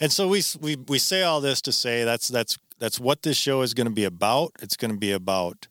And 0.00 0.10
so 0.10 0.26
we 0.26 0.42
we 0.58 0.76
we 0.76 0.98
say 0.98 1.22
all 1.22 1.42
this 1.42 1.60
to 1.62 1.72
say 1.72 2.04
that's 2.04 2.28
that's 2.28 2.56
that's 2.78 2.98
what 2.98 3.24
this 3.24 3.36
show 3.36 3.60
is 3.60 3.74
going 3.74 3.88
to 3.88 3.92
be 3.92 4.04
about. 4.04 4.52
It's 4.62 4.76
going 4.76 4.92
to 4.92 4.98
be 4.98 5.12
about 5.12 5.68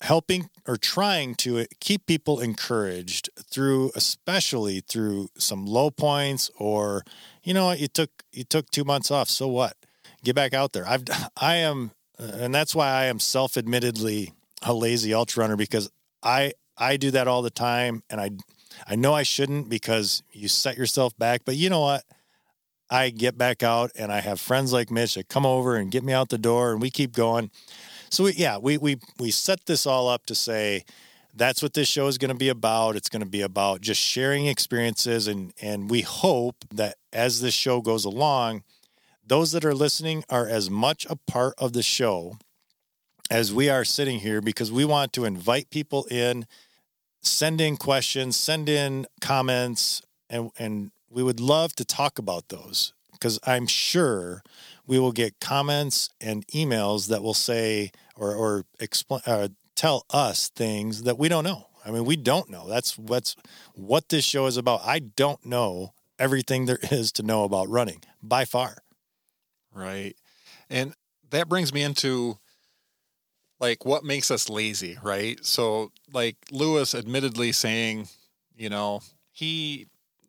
helping 0.00 0.48
or 0.66 0.78
trying 0.78 1.34
to 1.34 1.58
uh, 1.58 1.64
keep 1.80 2.06
people 2.06 2.40
encouraged 2.40 3.28
through 3.50 3.90
especially 3.94 4.80
through 4.80 5.28
some 5.36 5.66
low 5.66 5.90
points 5.90 6.50
or 6.58 7.02
you 7.42 7.54
know 7.54 7.72
you 7.72 7.88
took 7.88 8.10
you 8.32 8.44
took 8.44 8.70
2 8.70 8.84
months 8.84 9.10
off 9.10 9.30
so 9.30 9.48
what 9.48 9.76
get 10.24 10.34
back 10.34 10.54
out 10.54 10.72
there. 10.72 10.86
I've 10.88 11.04
I 11.36 11.56
am, 11.56 11.92
and 12.18 12.54
that's 12.54 12.74
why 12.74 12.88
I 12.88 13.04
am 13.04 13.18
self 13.18 13.56
admittedly 13.56 14.32
a 14.62 14.72
lazy 14.72 15.14
ultra 15.14 15.42
runner 15.42 15.56
because 15.56 15.90
I 16.22 16.52
I 16.76 16.96
do 16.96 17.10
that 17.12 17.28
all 17.28 17.42
the 17.42 17.50
time, 17.50 18.02
and 18.10 18.20
I 18.20 18.30
I 18.88 18.96
know 18.96 19.14
I 19.14 19.22
shouldn't 19.22 19.68
because 19.68 20.22
you 20.32 20.48
set 20.48 20.76
yourself 20.76 21.16
back. 21.16 21.42
But 21.44 21.56
you 21.56 21.70
know 21.70 21.80
what? 21.80 22.04
I 22.90 23.10
get 23.10 23.38
back 23.38 23.62
out, 23.62 23.90
and 23.96 24.12
I 24.12 24.20
have 24.20 24.40
friends 24.40 24.72
like 24.72 24.90
Mitch 24.90 25.14
that 25.14 25.28
come 25.28 25.46
over 25.46 25.76
and 25.76 25.90
get 25.90 26.04
me 26.04 26.12
out 26.12 26.28
the 26.28 26.38
door, 26.38 26.72
and 26.72 26.80
we 26.80 26.90
keep 26.90 27.12
going. 27.12 27.50
So 28.10 28.24
we, 28.24 28.32
yeah, 28.32 28.58
we 28.58 28.78
we 28.78 28.98
we 29.18 29.30
set 29.30 29.66
this 29.66 29.86
all 29.86 30.08
up 30.08 30.26
to 30.26 30.34
say 30.34 30.84
that's 31.36 31.62
what 31.62 31.74
this 31.74 31.88
show 31.88 32.06
is 32.06 32.18
going 32.18 32.30
to 32.30 32.36
be 32.36 32.48
about. 32.48 32.94
It's 32.94 33.08
going 33.08 33.22
to 33.22 33.28
be 33.28 33.40
about 33.40 33.80
just 33.80 34.00
sharing 34.00 34.46
experiences, 34.46 35.26
and 35.26 35.52
and 35.60 35.90
we 35.90 36.02
hope 36.02 36.56
that 36.72 36.96
as 37.12 37.40
this 37.40 37.54
show 37.54 37.80
goes 37.80 38.04
along 38.04 38.62
those 39.26 39.52
that 39.52 39.64
are 39.64 39.74
listening 39.74 40.24
are 40.28 40.46
as 40.46 40.70
much 40.70 41.06
a 41.06 41.16
part 41.16 41.54
of 41.58 41.72
the 41.72 41.82
show 41.82 42.38
as 43.30 43.52
we 43.52 43.68
are 43.68 43.84
sitting 43.84 44.20
here 44.20 44.40
because 44.40 44.70
we 44.70 44.84
want 44.84 45.12
to 45.14 45.24
invite 45.24 45.70
people 45.70 46.04
in, 46.10 46.46
send 47.22 47.60
in 47.60 47.76
questions, 47.76 48.38
send 48.38 48.68
in 48.68 49.06
comments, 49.20 50.02
and, 50.28 50.50
and 50.58 50.90
we 51.08 51.22
would 51.22 51.40
love 51.40 51.74
to 51.76 51.84
talk 51.84 52.18
about 52.18 52.48
those 52.48 52.92
because 53.12 53.38
I'm 53.46 53.66
sure 53.66 54.42
we 54.86 54.98
will 54.98 55.12
get 55.12 55.40
comments 55.40 56.10
and 56.20 56.46
emails 56.48 57.08
that 57.08 57.22
will 57.22 57.34
say 57.34 57.92
or, 58.16 58.34
or 58.34 58.64
explain, 58.78 59.22
uh, 59.26 59.48
tell 59.74 60.04
us 60.10 60.50
things 60.50 61.04
that 61.04 61.18
we 61.18 61.28
don't 61.28 61.44
know. 61.44 61.68
I 61.86 61.90
mean, 61.90 62.04
we 62.04 62.16
don't 62.16 62.50
know. 62.50 62.68
That's 62.68 62.98
what's 62.98 63.36
what 63.74 64.08
this 64.08 64.24
show 64.24 64.46
is 64.46 64.56
about. 64.56 64.80
I 64.84 64.98
don't 64.98 65.44
know 65.44 65.92
everything 66.18 66.66
there 66.66 66.78
is 66.90 67.12
to 67.12 67.22
know 67.22 67.44
about 67.44 67.68
running 67.68 68.02
by 68.22 68.44
far. 68.44 68.83
Right. 69.74 70.14
And 70.70 70.94
that 71.30 71.48
brings 71.48 71.72
me 71.72 71.82
into 71.82 72.38
like 73.60 73.84
what 73.84 74.04
makes 74.04 74.30
us 74.30 74.48
lazy, 74.48 74.98
right? 75.02 75.44
So 75.44 75.92
like 76.12 76.36
Lewis 76.50 76.94
admittedly 76.94 77.52
saying, 77.52 78.08
you 78.56 78.68
know, 78.68 79.00
he 79.32 79.86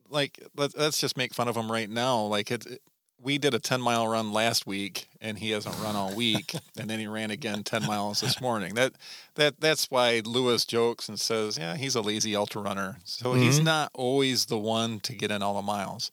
like 0.09 0.39
let, 0.55 0.75
us 0.75 0.99
just 0.99 1.17
make 1.17 1.33
fun 1.33 1.47
of 1.47 1.55
him 1.55 1.71
right 1.71 1.89
now. 1.89 2.21
Like 2.21 2.51
it, 2.51 2.65
it, 2.65 2.81
we 3.21 3.37
did 3.37 3.53
a 3.53 3.59
10 3.59 3.81
mile 3.81 4.07
run 4.07 4.31
last 4.31 4.67
week 4.67 5.07
and 5.19 5.37
he 5.37 5.51
hasn't 5.51 5.77
run 5.79 5.95
all 5.95 6.13
week 6.13 6.53
and 6.77 6.89
then 6.89 6.99
he 6.99 7.07
ran 7.07 7.31
again 7.31 7.63
10 7.63 7.85
miles 7.85 8.21
this 8.21 8.39
morning. 8.39 8.75
That 8.75 8.93
that 9.35 9.59
that's 9.59 9.89
why 9.89 10.21
Lewis 10.23 10.65
jokes 10.65 11.09
and 11.09 11.19
says, 11.19 11.57
"Yeah, 11.57 11.75
he's 11.75 11.95
a 11.95 12.01
lazy 12.01 12.35
ultra 12.35 12.61
runner." 12.61 12.97
So 13.03 13.31
mm-hmm. 13.31 13.41
he's 13.41 13.59
not 13.59 13.91
always 13.93 14.45
the 14.45 14.57
one 14.57 14.99
to 15.01 15.13
get 15.13 15.31
in 15.31 15.41
all 15.41 15.55
the 15.55 15.61
miles. 15.61 16.11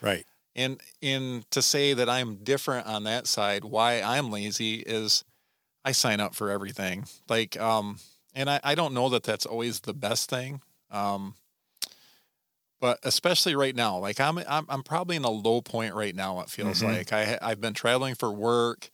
Right. 0.00 0.26
And 0.54 0.80
in 1.00 1.44
to 1.50 1.62
say 1.62 1.94
that 1.94 2.08
I'm 2.08 2.36
different 2.36 2.86
on 2.86 3.04
that 3.04 3.26
side, 3.26 3.64
why 3.64 4.02
I'm 4.02 4.30
lazy 4.30 4.76
is 4.76 5.24
I 5.84 5.92
sign 5.92 6.20
up 6.20 6.34
for 6.34 6.50
everything. 6.50 7.06
Like, 7.28 7.58
um, 7.58 7.98
and 8.34 8.50
I, 8.50 8.60
I 8.62 8.74
don't 8.74 8.94
know 8.94 9.08
that 9.10 9.22
that's 9.22 9.46
always 9.46 9.80
the 9.80 9.94
best 9.94 10.28
thing. 10.28 10.60
Um, 10.90 11.34
but 12.80 12.98
especially 13.04 13.54
right 13.54 13.74
now, 13.74 13.98
like 13.98 14.20
I'm, 14.20 14.38
I'm, 14.38 14.66
I'm 14.68 14.82
probably 14.82 15.16
in 15.16 15.24
a 15.24 15.30
low 15.30 15.62
point 15.62 15.94
right 15.94 16.14
now. 16.14 16.40
It 16.40 16.50
feels 16.50 16.80
mm-hmm. 16.80 16.92
like 16.92 17.12
I, 17.12 17.38
I've 17.40 17.60
been 17.60 17.74
traveling 17.74 18.14
for 18.14 18.32
work, 18.32 18.90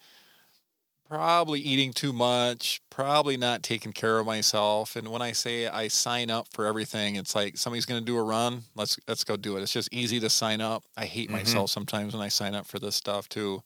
probably 1.09 1.61
eating 1.61 1.93
too 1.93 2.13
much, 2.13 2.81
probably 2.91 3.37
not 3.37 3.63
taking 3.63 3.93
care 3.93 4.19
of 4.19 4.27
myself. 4.27 4.97
And 4.97 5.09
when 5.09 5.23
I 5.23 5.33
say 5.33 5.67
I 5.67 5.89
sign 5.89 6.31
up 6.31 6.49
for 6.53 6.67
everything, 6.67 7.17
it's 7.17 7.35
like 7.35 7.57
somebody's 7.57 7.87
going 7.87 8.01
to 8.01 8.05
do 8.05 8.17
a 8.17 8.23
run. 8.23 8.63
Let's, 8.75 8.99
let's 9.09 9.25
go 9.25 9.37
do 9.37 9.57
it. 9.57 9.63
It's 9.63 9.73
just 9.73 9.93
easy 9.93 10.21
to 10.21 10.31
sign 10.31 10.61
up. 10.61 10.85
I 10.97 11.07
hate 11.07 11.29
mm-hmm. 11.29 11.39
myself 11.39 11.71
sometimes 11.71 12.15
when 12.15 12.23
I 12.23 12.29
sign 12.29 12.55
up 12.55 12.67
for 12.67 12.79
this 12.79 12.97
stuff 12.97 13.29
too 13.29 13.63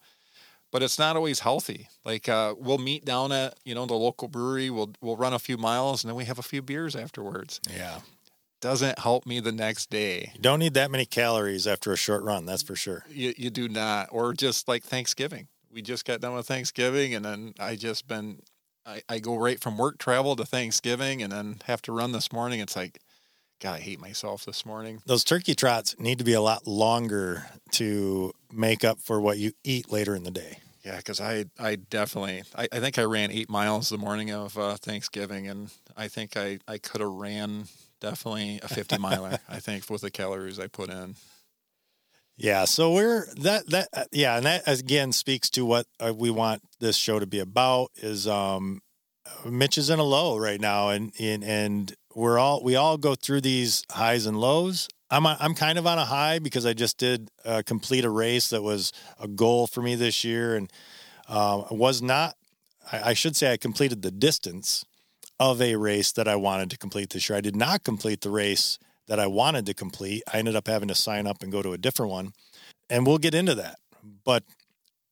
but 0.73 0.83
it's 0.83 0.99
not 0.99 1.15
always 1.17 1.41
healthy. 1.41 1.87
Like 2.05 2.29
uh, 2.29 2.55
we'll 2.59 2.79
meet 2.79 3.05
down 3.05 3.31
at 3.31 3.55
you 3.65 3.75
know 3.77 3.87
the 3.87 3.95
local 3.95 4.27
brewery. 4.27 4.71
We'll 4.71 4.91
we'll 5.01 5.17
run 5.17 5.35
a 5.35 5.39
few 5.39 5.57
miles 5.57 6.03
and 6.03 6.09
then 6.09 6.17
we 6.17 6.25
have 6.25 6.41
a 6.41 6.43
few 6.43 6.63
beers 6.63 6.97
afterwards. 6.97 7.61
Yeah, 7.71 8.01
doesn't 8.61 8.99
help 8.99 9.27
me 9.27 9.39
the 9.39 9.53
next 9.53 9.91
day. 9.91 10.33
You 10.35 10.41
don't 10.41 10.59
need 10.59 10.75
that 10.75 10.91
many 10.91 11.05
calories 11.05 11.67
after 11.67 11.93
a 11.93 11.97
short 11.97 12.25
run. 12.25 12.47
That's 12.47 12.63
for 12.63 12.75
sure. 12.75 13.05
You 13.09 13.35
you 13.37 13.51
do 13.51 13.69
not. 13.69 14.09
Or 14.11 14.33
just 14.33 14.67
like 14.67 14.83
Thanksgiving. 14.83 15.47
We 15.73 15.83
just 15.83 16.05
got 16.05 16.21
done 16.21 16.35
with 16.35 16.47
Thanksgiving, 16.47 17.15
and 17.15 17.25
then 17.25 17.55
I 17.59 17.77
just 17.77 18.07
been. 18.07 18.41
I, 18.85 19.01
I 19.09 19.21
go 19.21 19.37
right 19.37 19.61
from 19.61 19.79
work 19.79 19.99
travel 19.99 20.35
to 20.37 20.45
Thanksgiving, 20.45 21.23
and 21.23 21.33
then 21.33 21.61
have 21.67 21.83
to 21.83 21.93
run 21.93 22.13
this 22.13 22.33
morning. 22.33 22.61
It's 22.61 22.75
like 22.75 22.99
God, 23.63 23.77
I 23.77 23.81
hate 23.81 24.01
myself 24.01 24.45
this 24.45 24.67
morning. 24.67 25.03
Those 25.07 25.23
turkey 25.23 25.55
trots 25.55 25.97
need 26.01 26.19
to 26.19 26.25
be 26.25 26.33
a 26.33 26.41
lot 26.41 26.67
longer 26.67 27.47
to 27.73 28.33
make 28.53 28.83
up 28.83 29.01
for 29.01 29.21
what 29.21 29.39
you 29.39 29.53
eat 29.63 29.91
later 29.93 30.17
in 30.17 30.25
the 30.25 30.33
day. 30.33 30.59
Yeah, 30.85 30.97
because 30.97 31.21
I 31.21 31.45
I 31.61 31.77
definitely 31.77 32.43
I, 32.57 32.67
I 32.73 32.81
think 32.81 32.99
I 32.99 33.05
ran 33.05 33.31
eight 33.31 33.49
miles 33.49 33.89
the 33.89 33.99
morning 33.99 34.33
of 34.33 34.59
uh, 34.59 34.75
Thanksgiving, 34.75 35.47
and 35.47 35.71
I 35.97 36.09
think 36.09 36.37
I 36.37 36.59
I 36.67 36.79
could 36.79 37.01
have 37.01 37.11
ran 37.11 37.67
definitely 38.01 38.59
a 38.65 38.69
fifty 38.69 38.99
miler. 38.99 39.39
I 39.49 39.61
think 39.61 39.89
with 39.89 40.01
the 40.01 40.11
calories 40.11 40.59
I 40.59 40.67
put 40.67 40.91
in. 40.91 41.15
Yeah, 42.37 42.65
so 42.65 42.93
we're 42.93 43.27
that 43.37 43.69
that 43.71 43.89
uh, 43.93 44.05
yeah, 44.11 44.37
and 44.37 44.47
that 44.47 44.67
again 44.67 45.13
speaks 45.13 45.51
to 45.51 45.65
what 45.65 45.87
uh, 46.01 46.13
we 46.17 46.31
want 46.31 46.63
this 46.81 46.97
show 46.97 47.19
to 47.19 47.27
be 47.27 47.39
about. 47.39 47.91
Is 47.97 48.27
um, 48.27 48.81
Mitch 49.45 49.79
is 49.79 49.91
in 49.91 49.99
a 49.99 50.05
low 50.05 50.39
right 50.39 50.61
now, 50.61 50.89
and 50.89 51.13
and 51.21 51.45
and 51.45 51.95
we're 52.15 52.39
all 52.39 52.63
we 52.65 52.75
all 52.75 52.97
go 52.97 53.15
through 53.15 53.43
these 53.43 53.85
highs 53.91 54.27
and 54.27 54.39
lows. 54.41 54.89
I'm 55.11 55.27
a, 55.27 55.37
I'm 55.41 55.55
kind 55.55 55.79
of 55.79 55.87
on 55.87 55.99
a 55.99 56.07
high 56.07 56.39
because 56.39 56.65
I 56.65 56.73
just 56.73 56.97
did 56.97 57.31
uh, 57.45 57.63
complete 57.67 58.05
a 58.05 58.11
race 58.11 58.49
that 58.49 58.63
was 58.63 58.93
a 59.21 59.29
goal 59.29 59.67
for 59.67 59.83
me 59.83 59.95
this 59.95 60.25
year, 60.25 60.57
and 60.57 60.73
uh, 61.29 61.65
was 61.71 62.01
not. 62.01 62.35
I, 62.91 63.11
I 63.11 63.13
should 63.13 63.37
say 63.37 63.53
I 63.53 63.59
completed 63.59 64.01
the 64.01 64.11
distance 64.11 64.87
of 65.39 65.61
a 65.61 65.77
race 65.77 66.13
that 66.13 66.27
I 66.29 66.37
wanted 66.37 66.71
to 66.71 66.79
complete 66.79 67.11
this 67.11 67.29
year. 67.29 67.37
I 67.37 67.43
did 67.43 67.57
not 67.57 67.85
complete 67.85 68.23
the 68.23 68.31
race 68.31 68.79
that 69.09 69.19
I 69.19 69.27
wanted 69.27 69.67
to 69.67 69.75
complete. 69.75 70.23
I 70.33 70.39
ended 70.39 70.57
up 70.57 70.67
having 70.67 70.89
to 70.89 70.95
sign 70.95 71.27
up 71.27 71.43
and 71.43 71.53
go 71.53 71.63
to 71.63 71.73
a 71.73 71.79
different 71.79 72.11
one, 72.11 72.33
and 72.89 73.07
we'll 73.07 73.19
get 73.19 73.35
into 73.35 73.55
that. 73.57 73.79
But 74.25 74.45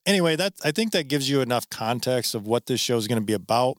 anyway, 0.07 0.37
that 0.37 0.55
I 0.65 0.71
think 0.71 0.93
that 0.93 1.09
gives 1.09 1.29
you 1.29 1.41
enough 1.41 1.69
context 1.71 2.35
of 2.35 2.47
what 2.47 2.67
this 2.67 2.81
show 2.81 2.97
is 2.97 3.09
going 3.09 3.21
to 3.21 3.25
be 3.25 3.33
about 3.33 3.79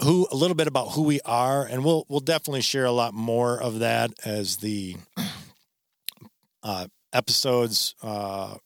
who 0.00 0.28
a 0.30 0.36
little 0.36 0.54
bit 0.54 0.68
about 0.68 0.92
who 0.92 1.02
we 1.02 1.20
are, 1.24 1.64
and 1.64 1.84
we'll 1.84 2.04
we'll 2.08 2.20
definitely 2.20 2.60
share 2.62 2.84
a 2.84 2.92
lot 2.92 3.14
more 3.14 3.60
of 3.60 3.80
that 3.80 4.10
as 4.24 4.58
the 4.58 4.96
uh, 6.62 6.86
episodes 7.12 7.94
uh, 8.02 8.56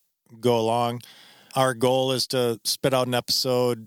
go 0.40 0.58
along. 0.58 1.00
Our 1.54 1.74
goal 1.74 2.12
is 2.12 2.26
to 2.28 2.60
spit 2.64 2.94
out 2.94 3.06
an 3.06 3.14
episode 3.14 3.86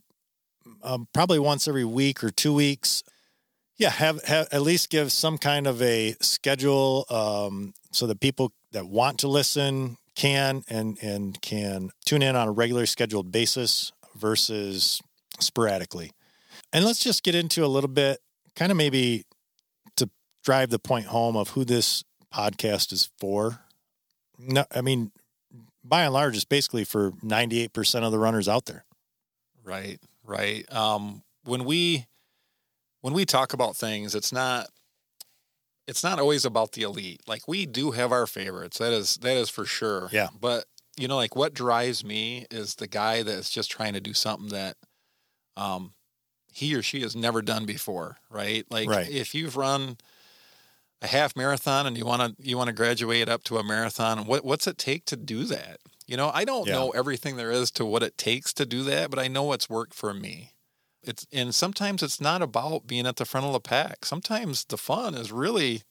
um, 0.83 1.07
probably 1.13 1.39
once 1.39 1.67
every 1.67 1.85
week 1.85 2.23
or 2.23 2.29
two 2.29 2.53
weeks. 2.53 3.03
Yeah, 3.77 3.89
have, 3.89 4.23
have 4.23 4.47
at 4.51 4.61
least 4.61 4.89
give 4.89 5.11
some 5.11 5.37
kind 5.37 5.67
of 5.67 5.81
a 5.81 6.15
schedule 6.21 7.05
um, 7.09 7.73
so 7.91 8.07
that 8.07 8.19
people 8.19 8.53
that 8.71 8.87
want 8.87 9.19
to 9.19 9.27
listen 9.27 9.97
can 10.15 10.63
and 10.69 10.97
and 11.01 11.41
can 11.41 11.89
tune 12.05 12.21
in 12.21 12.35
on 12.35 12.47
a 12.47 12.51
regular 12.51 12.85
scheduled 12.85 13.31
basis 13.31 13.91
versus 14.15 15.01
sporadically. 15.39 16.11
And 16.71 16.85
let's 16.85 16.99
just 16.99 17.23
get 17.23 17.35
into 17.35 17.65
a 17.65 17.67
little 17.67 17.89
bit, 17.89 18.19
kind 18.55 18.71
of 18.71 18.77
maybe 18.77 19.25
to 19.97 20.09
drive 20.43 20.69
the 20.69 20.79
point 20.79 21.07
home 21.07 21.35
of 21.35 21.49
who 21.49 21.65
this 21.65 22.03
podcast 22.33 22.91
is 22.93 23.09
for. 23.17 23.59
No, 24.37 24.65
I 24.73 24.81
mean, 24.81 25.11
by 25.83 26.03
and 26.03 26.13
large, 26.13 26.35
it's 26.35 26.45
basically 26.45 26.83
for 26.83 27.11
98% 27.11 28.03
of 28.03 28.11
the 28.11 28.19
runners 28.19 28.47
out 28.47 28.65
there. 28.65 28.85
Right, 29.63 29.99
right. 30.23 30.71
Um, 30.73 31.23
when 31.43 31.63
we 31.63 32.07
when 33.05 33.13
we 33.13 33.23
talk 33.23 33.53
about 33.53 33.75
things, 33.75 34.15
it's 34.15 34.33
not 34.33 34.67
it's 35.87 36.03
not 36.03 36.17
always 36.17 36.43
about 36.43 36.71
the 36.71 36.81
elite. 36.81 37.21
Like 37.27 37.47
we 37.47 37.67
do 37.67 37.91
have 37.91 38.11
our 38.11 38.25
favorites. 38.25 38.79
That 38.79 38.93
is 38.93 39.17
that 39.17 39.37
is 39.37 39.47
for 39.47 39.63
sure. 39.63 40.09
Yeah. 40.11 40.29
But 40.41 40.65
you 40.97 41.07
know, 41.07 41.15
like 41.15 41.35
what 41.35 41.53
drives 41.53 42.03
me 42.03 42.47
is 42.49 42.73
the 42.73 42.87
guy 42.87 43.21
that's 43.21 43.51
just 43.51 43.69
trying 43.69 43.93
to 43.93 44.01
do 44.01 44.15
something 44.15 44.49
that 44.49 44.77
um 45.55 45.93
he 46.51 46.73
or 46.73 46.81
she 46.81 47.01
has 47.01 47.15
never 47.15 47.43
done 47.43 47.67
before, 47.67 48.17
right? 48.31 48.65
Like 48.71 48.89
right. 48.89 49.07
if 49.07 49.35
you've 49.35 49.55
run 49.55 49.97
a 51.03 51.07
half 51.07 51.35
marathon 51.35 51.85
and 51.85 51.95
you 51.95 52.07
want 52.07 52.23
to 52.23 52.43
you 52.43 52.57
want 52.57 52.69
to 52.69 52.73
graduate 52.73 53.29
up 53.29 53.43
to 53.43 53.59
a 53.59 53.63
marathon, 53.63 54.25
what 54.25 54.43
what's 54.43 54.65
it 54.65 54.79
take 54.79 55.05
to 55.05 55.15
do 55.15 55.43
that? 55.43 55.77
You 56.07 56.17
know, 56.17 56.31
I 56.33 56.43
don't 56.43 56.65
yeah. 56.65 56.73
know 56.73 56.89
everything 56.89 57.35
there 57.35 57.51
is 57.51 57.69
to 57.73 57.85
what 57.85 58.01
it 58.01 58.17
takes 58.17 58.51
to 58.53 58.65
do 58.65 58.81
that, 58.85 59.11
but 59.11 59.19
I 59.19 59.27
know 59.27 59.43
what's 59.43 59.69
worked 59.69 59.93
for 59.93 60.11
me. 60.11 60.54
It's 61.07 61.27
and 61.31 61.53
sometimes 61.53 62.03
it's 62.03 62.21
not 62.21 62.41
about 62.41 62.87
being 62.87 63.05
at 63.05 63.17
the 63.17 63.25
front 63.25 63.45
of 63.45 63.53
the 63.53 63.59
pack. 63.59 64.05
Sometimes 64.05 64.65
the 64.65 64.77
fun 64.77 65.15
is 65.15 65.31
really 65.31 65.83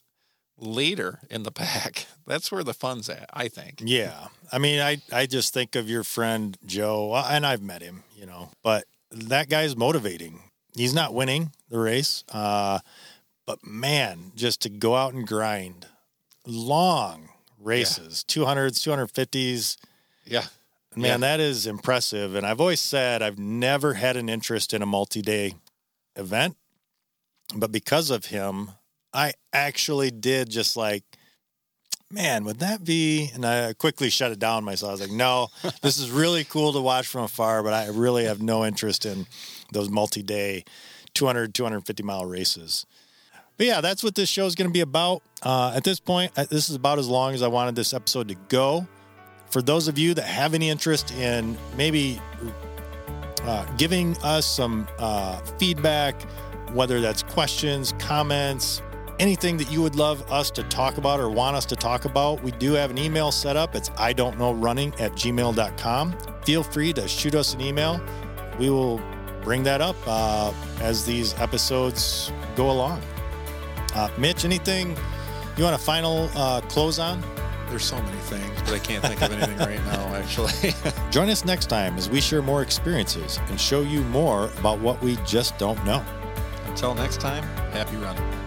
later 0.58 1.20
in 1.30 1.42
the 1.42 1.52
pack. 1.64 2.06
That's 2.26 2.50
where 2.52 2.64
the 2.64 2.74
fun's 2.74 3.08
at, 3.08 3.28
I 3.32 3.48
think. 3.48 3.82
Yeah. 3.84 4.28
I 4.52 4.58
mean, 4.58 4.80
I 4.80 4.98
I 5.12 5.26
just 5.26 5.54
think 5.54 5.76
of 5.76 5.88
your 5.88 6.04
friend 6.04 6.56
Joe, 6.66 7.14
and 7.14 7.46
I've 7.46 7.62
met 7.62 7.82
him, 7.82 8.04
you 8.16 8.26
know, 8.26 8.50
but 8.62 8.84
that 9.10 9.48
guy's 9.48 9.76
motivating 9.76 10.40
he's 10.76 10.94
not 10.94 11.14
winning 11.14 11.52
the 11.68 11.78
race. 11.78 12.24
Uh, 12.32 12.80
but 13.46 13.64
man, 13.66 14.32
just 14.34 14.62
to 14.62 14.68
go 14.68 14.96
out 14.96 15.14
and 15.14 15.26
grind 15.26 15.86
long 16.46 17.28
races, 17.58 18.24
yeah. 18.28 18.44
200s, 18.44 18.80
250s. 18.80 19.76
Yeah. 20.24 20.44
Man, 20.96 21.20
yeah. 21.20 21.28
that 21.28 21.40
is 21.40 21.66
impressive. 21.66 22.34
And 22.34 22.46
I've 22.46 22.60
always 22.60 22.80
said 22.80 23.22
I've 23.22 23.38
never 23.38 23.94
had 23.94 24.16
an 24.16 24.28
interest 24.28 24.72
in 24.72 24.82
a 24.82 24.86
multi 24.86 25.22
day 25.22 25.54
event. 26.16 26.56
But 27.54 27.72
because 27.72 28.10
of 28.10 28.26
him, 28.26 28.70
I 29.12 29.32
actually 29.52 30.10
did 30.10 30.50
just 30.50 30.76
like, 30.76 31.04
man, 32.10 32.44
would 32.44 32.60
that 32.60 32.84
be? 32.84 33.30
And 33.34 33.44
I 33.44 33.72
quickly 33.74 34.10
shut 34.10 34.32
it 34.32 34.38
down 34.38 34.64
myself. 34.64 34.90
I 34.90 34.92
was 34.92 35.00
like, 35.02 35.10
no, 35.10 35.48
this 35.82 35.98
is 35.98 36.10
really 36.10 36.44
cool 36.44 36.72
to 36.72 36.80
watch 36.80 37.06
from 37.06 37.24
afar, 37.24 37.62
but 37.62 37.72
I 37.72 37.88
really 37.88 38.24
have 38.24 38.40
no 38.40 38.64
interest 38.64 39.04
in 39.04 39.26
those 39.72 39.88
multi-day 39.88 40.64
200 41.14 41.54
250 41.54 42.02
mile 42.02 42.26
races 42.26 42.86
but 43.56 43.66
yeah 43.66 43.80
that's 43.80 44.02
what 44.02 44.14
this 44.14 44.28
show 44.28 44.46
is 44.46 44.54
going 44.54 44.68
to 44.68 44.72
be 44.72 44.80
about 44.80 45.22
uh, 45.42 45.72
at 45.74 45.84
this 45.84 46.00
point 46.00 46.32
uh, 46.36 46.44
this 46.50 46.68
is 46.68 46.76
about 46.76 46.98
as 46.98 47.08
long 47.08 47.34
as 47.34 47.42
i 47.42 47.48
wanted 47.48 47.74
this 47.74 47.94
episode 47.94 48.28
to 48.28 48.34
go 48.48 48.86
for 49.54 49.62
those 49.62 49.86
of 49.86 49.96
you 49.96 50.14
that 50.14 50.24
have 50.24 50.52
any 50.52 50.68
interest 50.68 51.12
in 51.12 51.56
maybe 51.76 52.20
uh, 53.44 53.64
giving 53.76 54.16
us 54.18 54.44
some 54.44 54.88
uh, 54.98 55.38
feedback 55.58 56.20
whether 56.72 57.00
that's 57.00 57.22
questions 57.22 57.94
comments 58.00 58.82
anything 59.20 59.56
that 59.56 59.70
you 59.70 59.80
would 59.80 59.94
love 59.94 60.28
us 60.32 60.50
to 60.50 60.64
talk 60.64 60.98
about 60.98 61.20
or 61.20 61.30
want 61.30 61.54
us 61.54 61.64
to 61.64 61.76
talk 61.76 62.04
about 62.04 62.42
we 62.42 62.50
do 62.50 62.72
have 62.72 62.90
an 62.90 62.98
email 62.98 63.30
set 63.30 63.56
up 63.56 63.76
it's 63.76 63.92
i 63.96 64.12
don't 64.12 64.36
know 64.40 64.52
running 64.52 64.92
at 64.98 65.12
gmail.com 65.12 66.12
feel 66.44 66.64
free 66.64 66.92
to 66.92 67.06
shoot 67.06 67.36
us 67.36 67.54
an 67.54 67.60
email 67.60 68.00
we 68.58 68.68
will 68.70 69.00
bring 69.44 69.62
that 69.62 69.80
up 69.80 69.94
uh, 70.06 70.52
as 70.80 71.04
these 71.04 71.34
episodes 71.38 72.32
go 72.56 72.70
along. 72.70 73.00
Uh, 73.94 74.08
Mitch, 74.18 74.44
anything 74.44 74.96
you 75.56 75.62
want 75.62 75.76
a 75.76 75.84
final 75.84 76.28
uh, 76.34 76.60
close 76.62 76.98
on? 76.98 77.22
There's 77.68 77.84
so 77.84 78.00
many 78.02 78.18
things, 78.18 78.60
but 78.62 78.74
I 78.74 78.78
can't 78.78 79.04
think 79.04 79.20
of 79.22 79.32
anything 79.32 79.58
right 79.58 79.84
now, 79.86 80.14
actually. 80.14 80.52
Join 81.10 81.28
us 81.28 81.44
next 81.44 81.66
time 81.66 81.96
as 81.96 82.08
we 82.08 82.20
share 82.20 82.42
more 82.42 82.62
experiences 82.62 83.40
and 83.48 83.60
show 83.60 83.80
you 83.82 84.02
more 84.02 84.46
about 84.58 84.80
what 84.80 85.02
we 85.02 85.16
just 85.26 85.56
don't 85.58 85.82
know. 85.84 86.04
Until 86.66 86.94
next 86.94 87.20
time, 87.20 87.42
happy 87.72 87.96
running. 87.96 88.43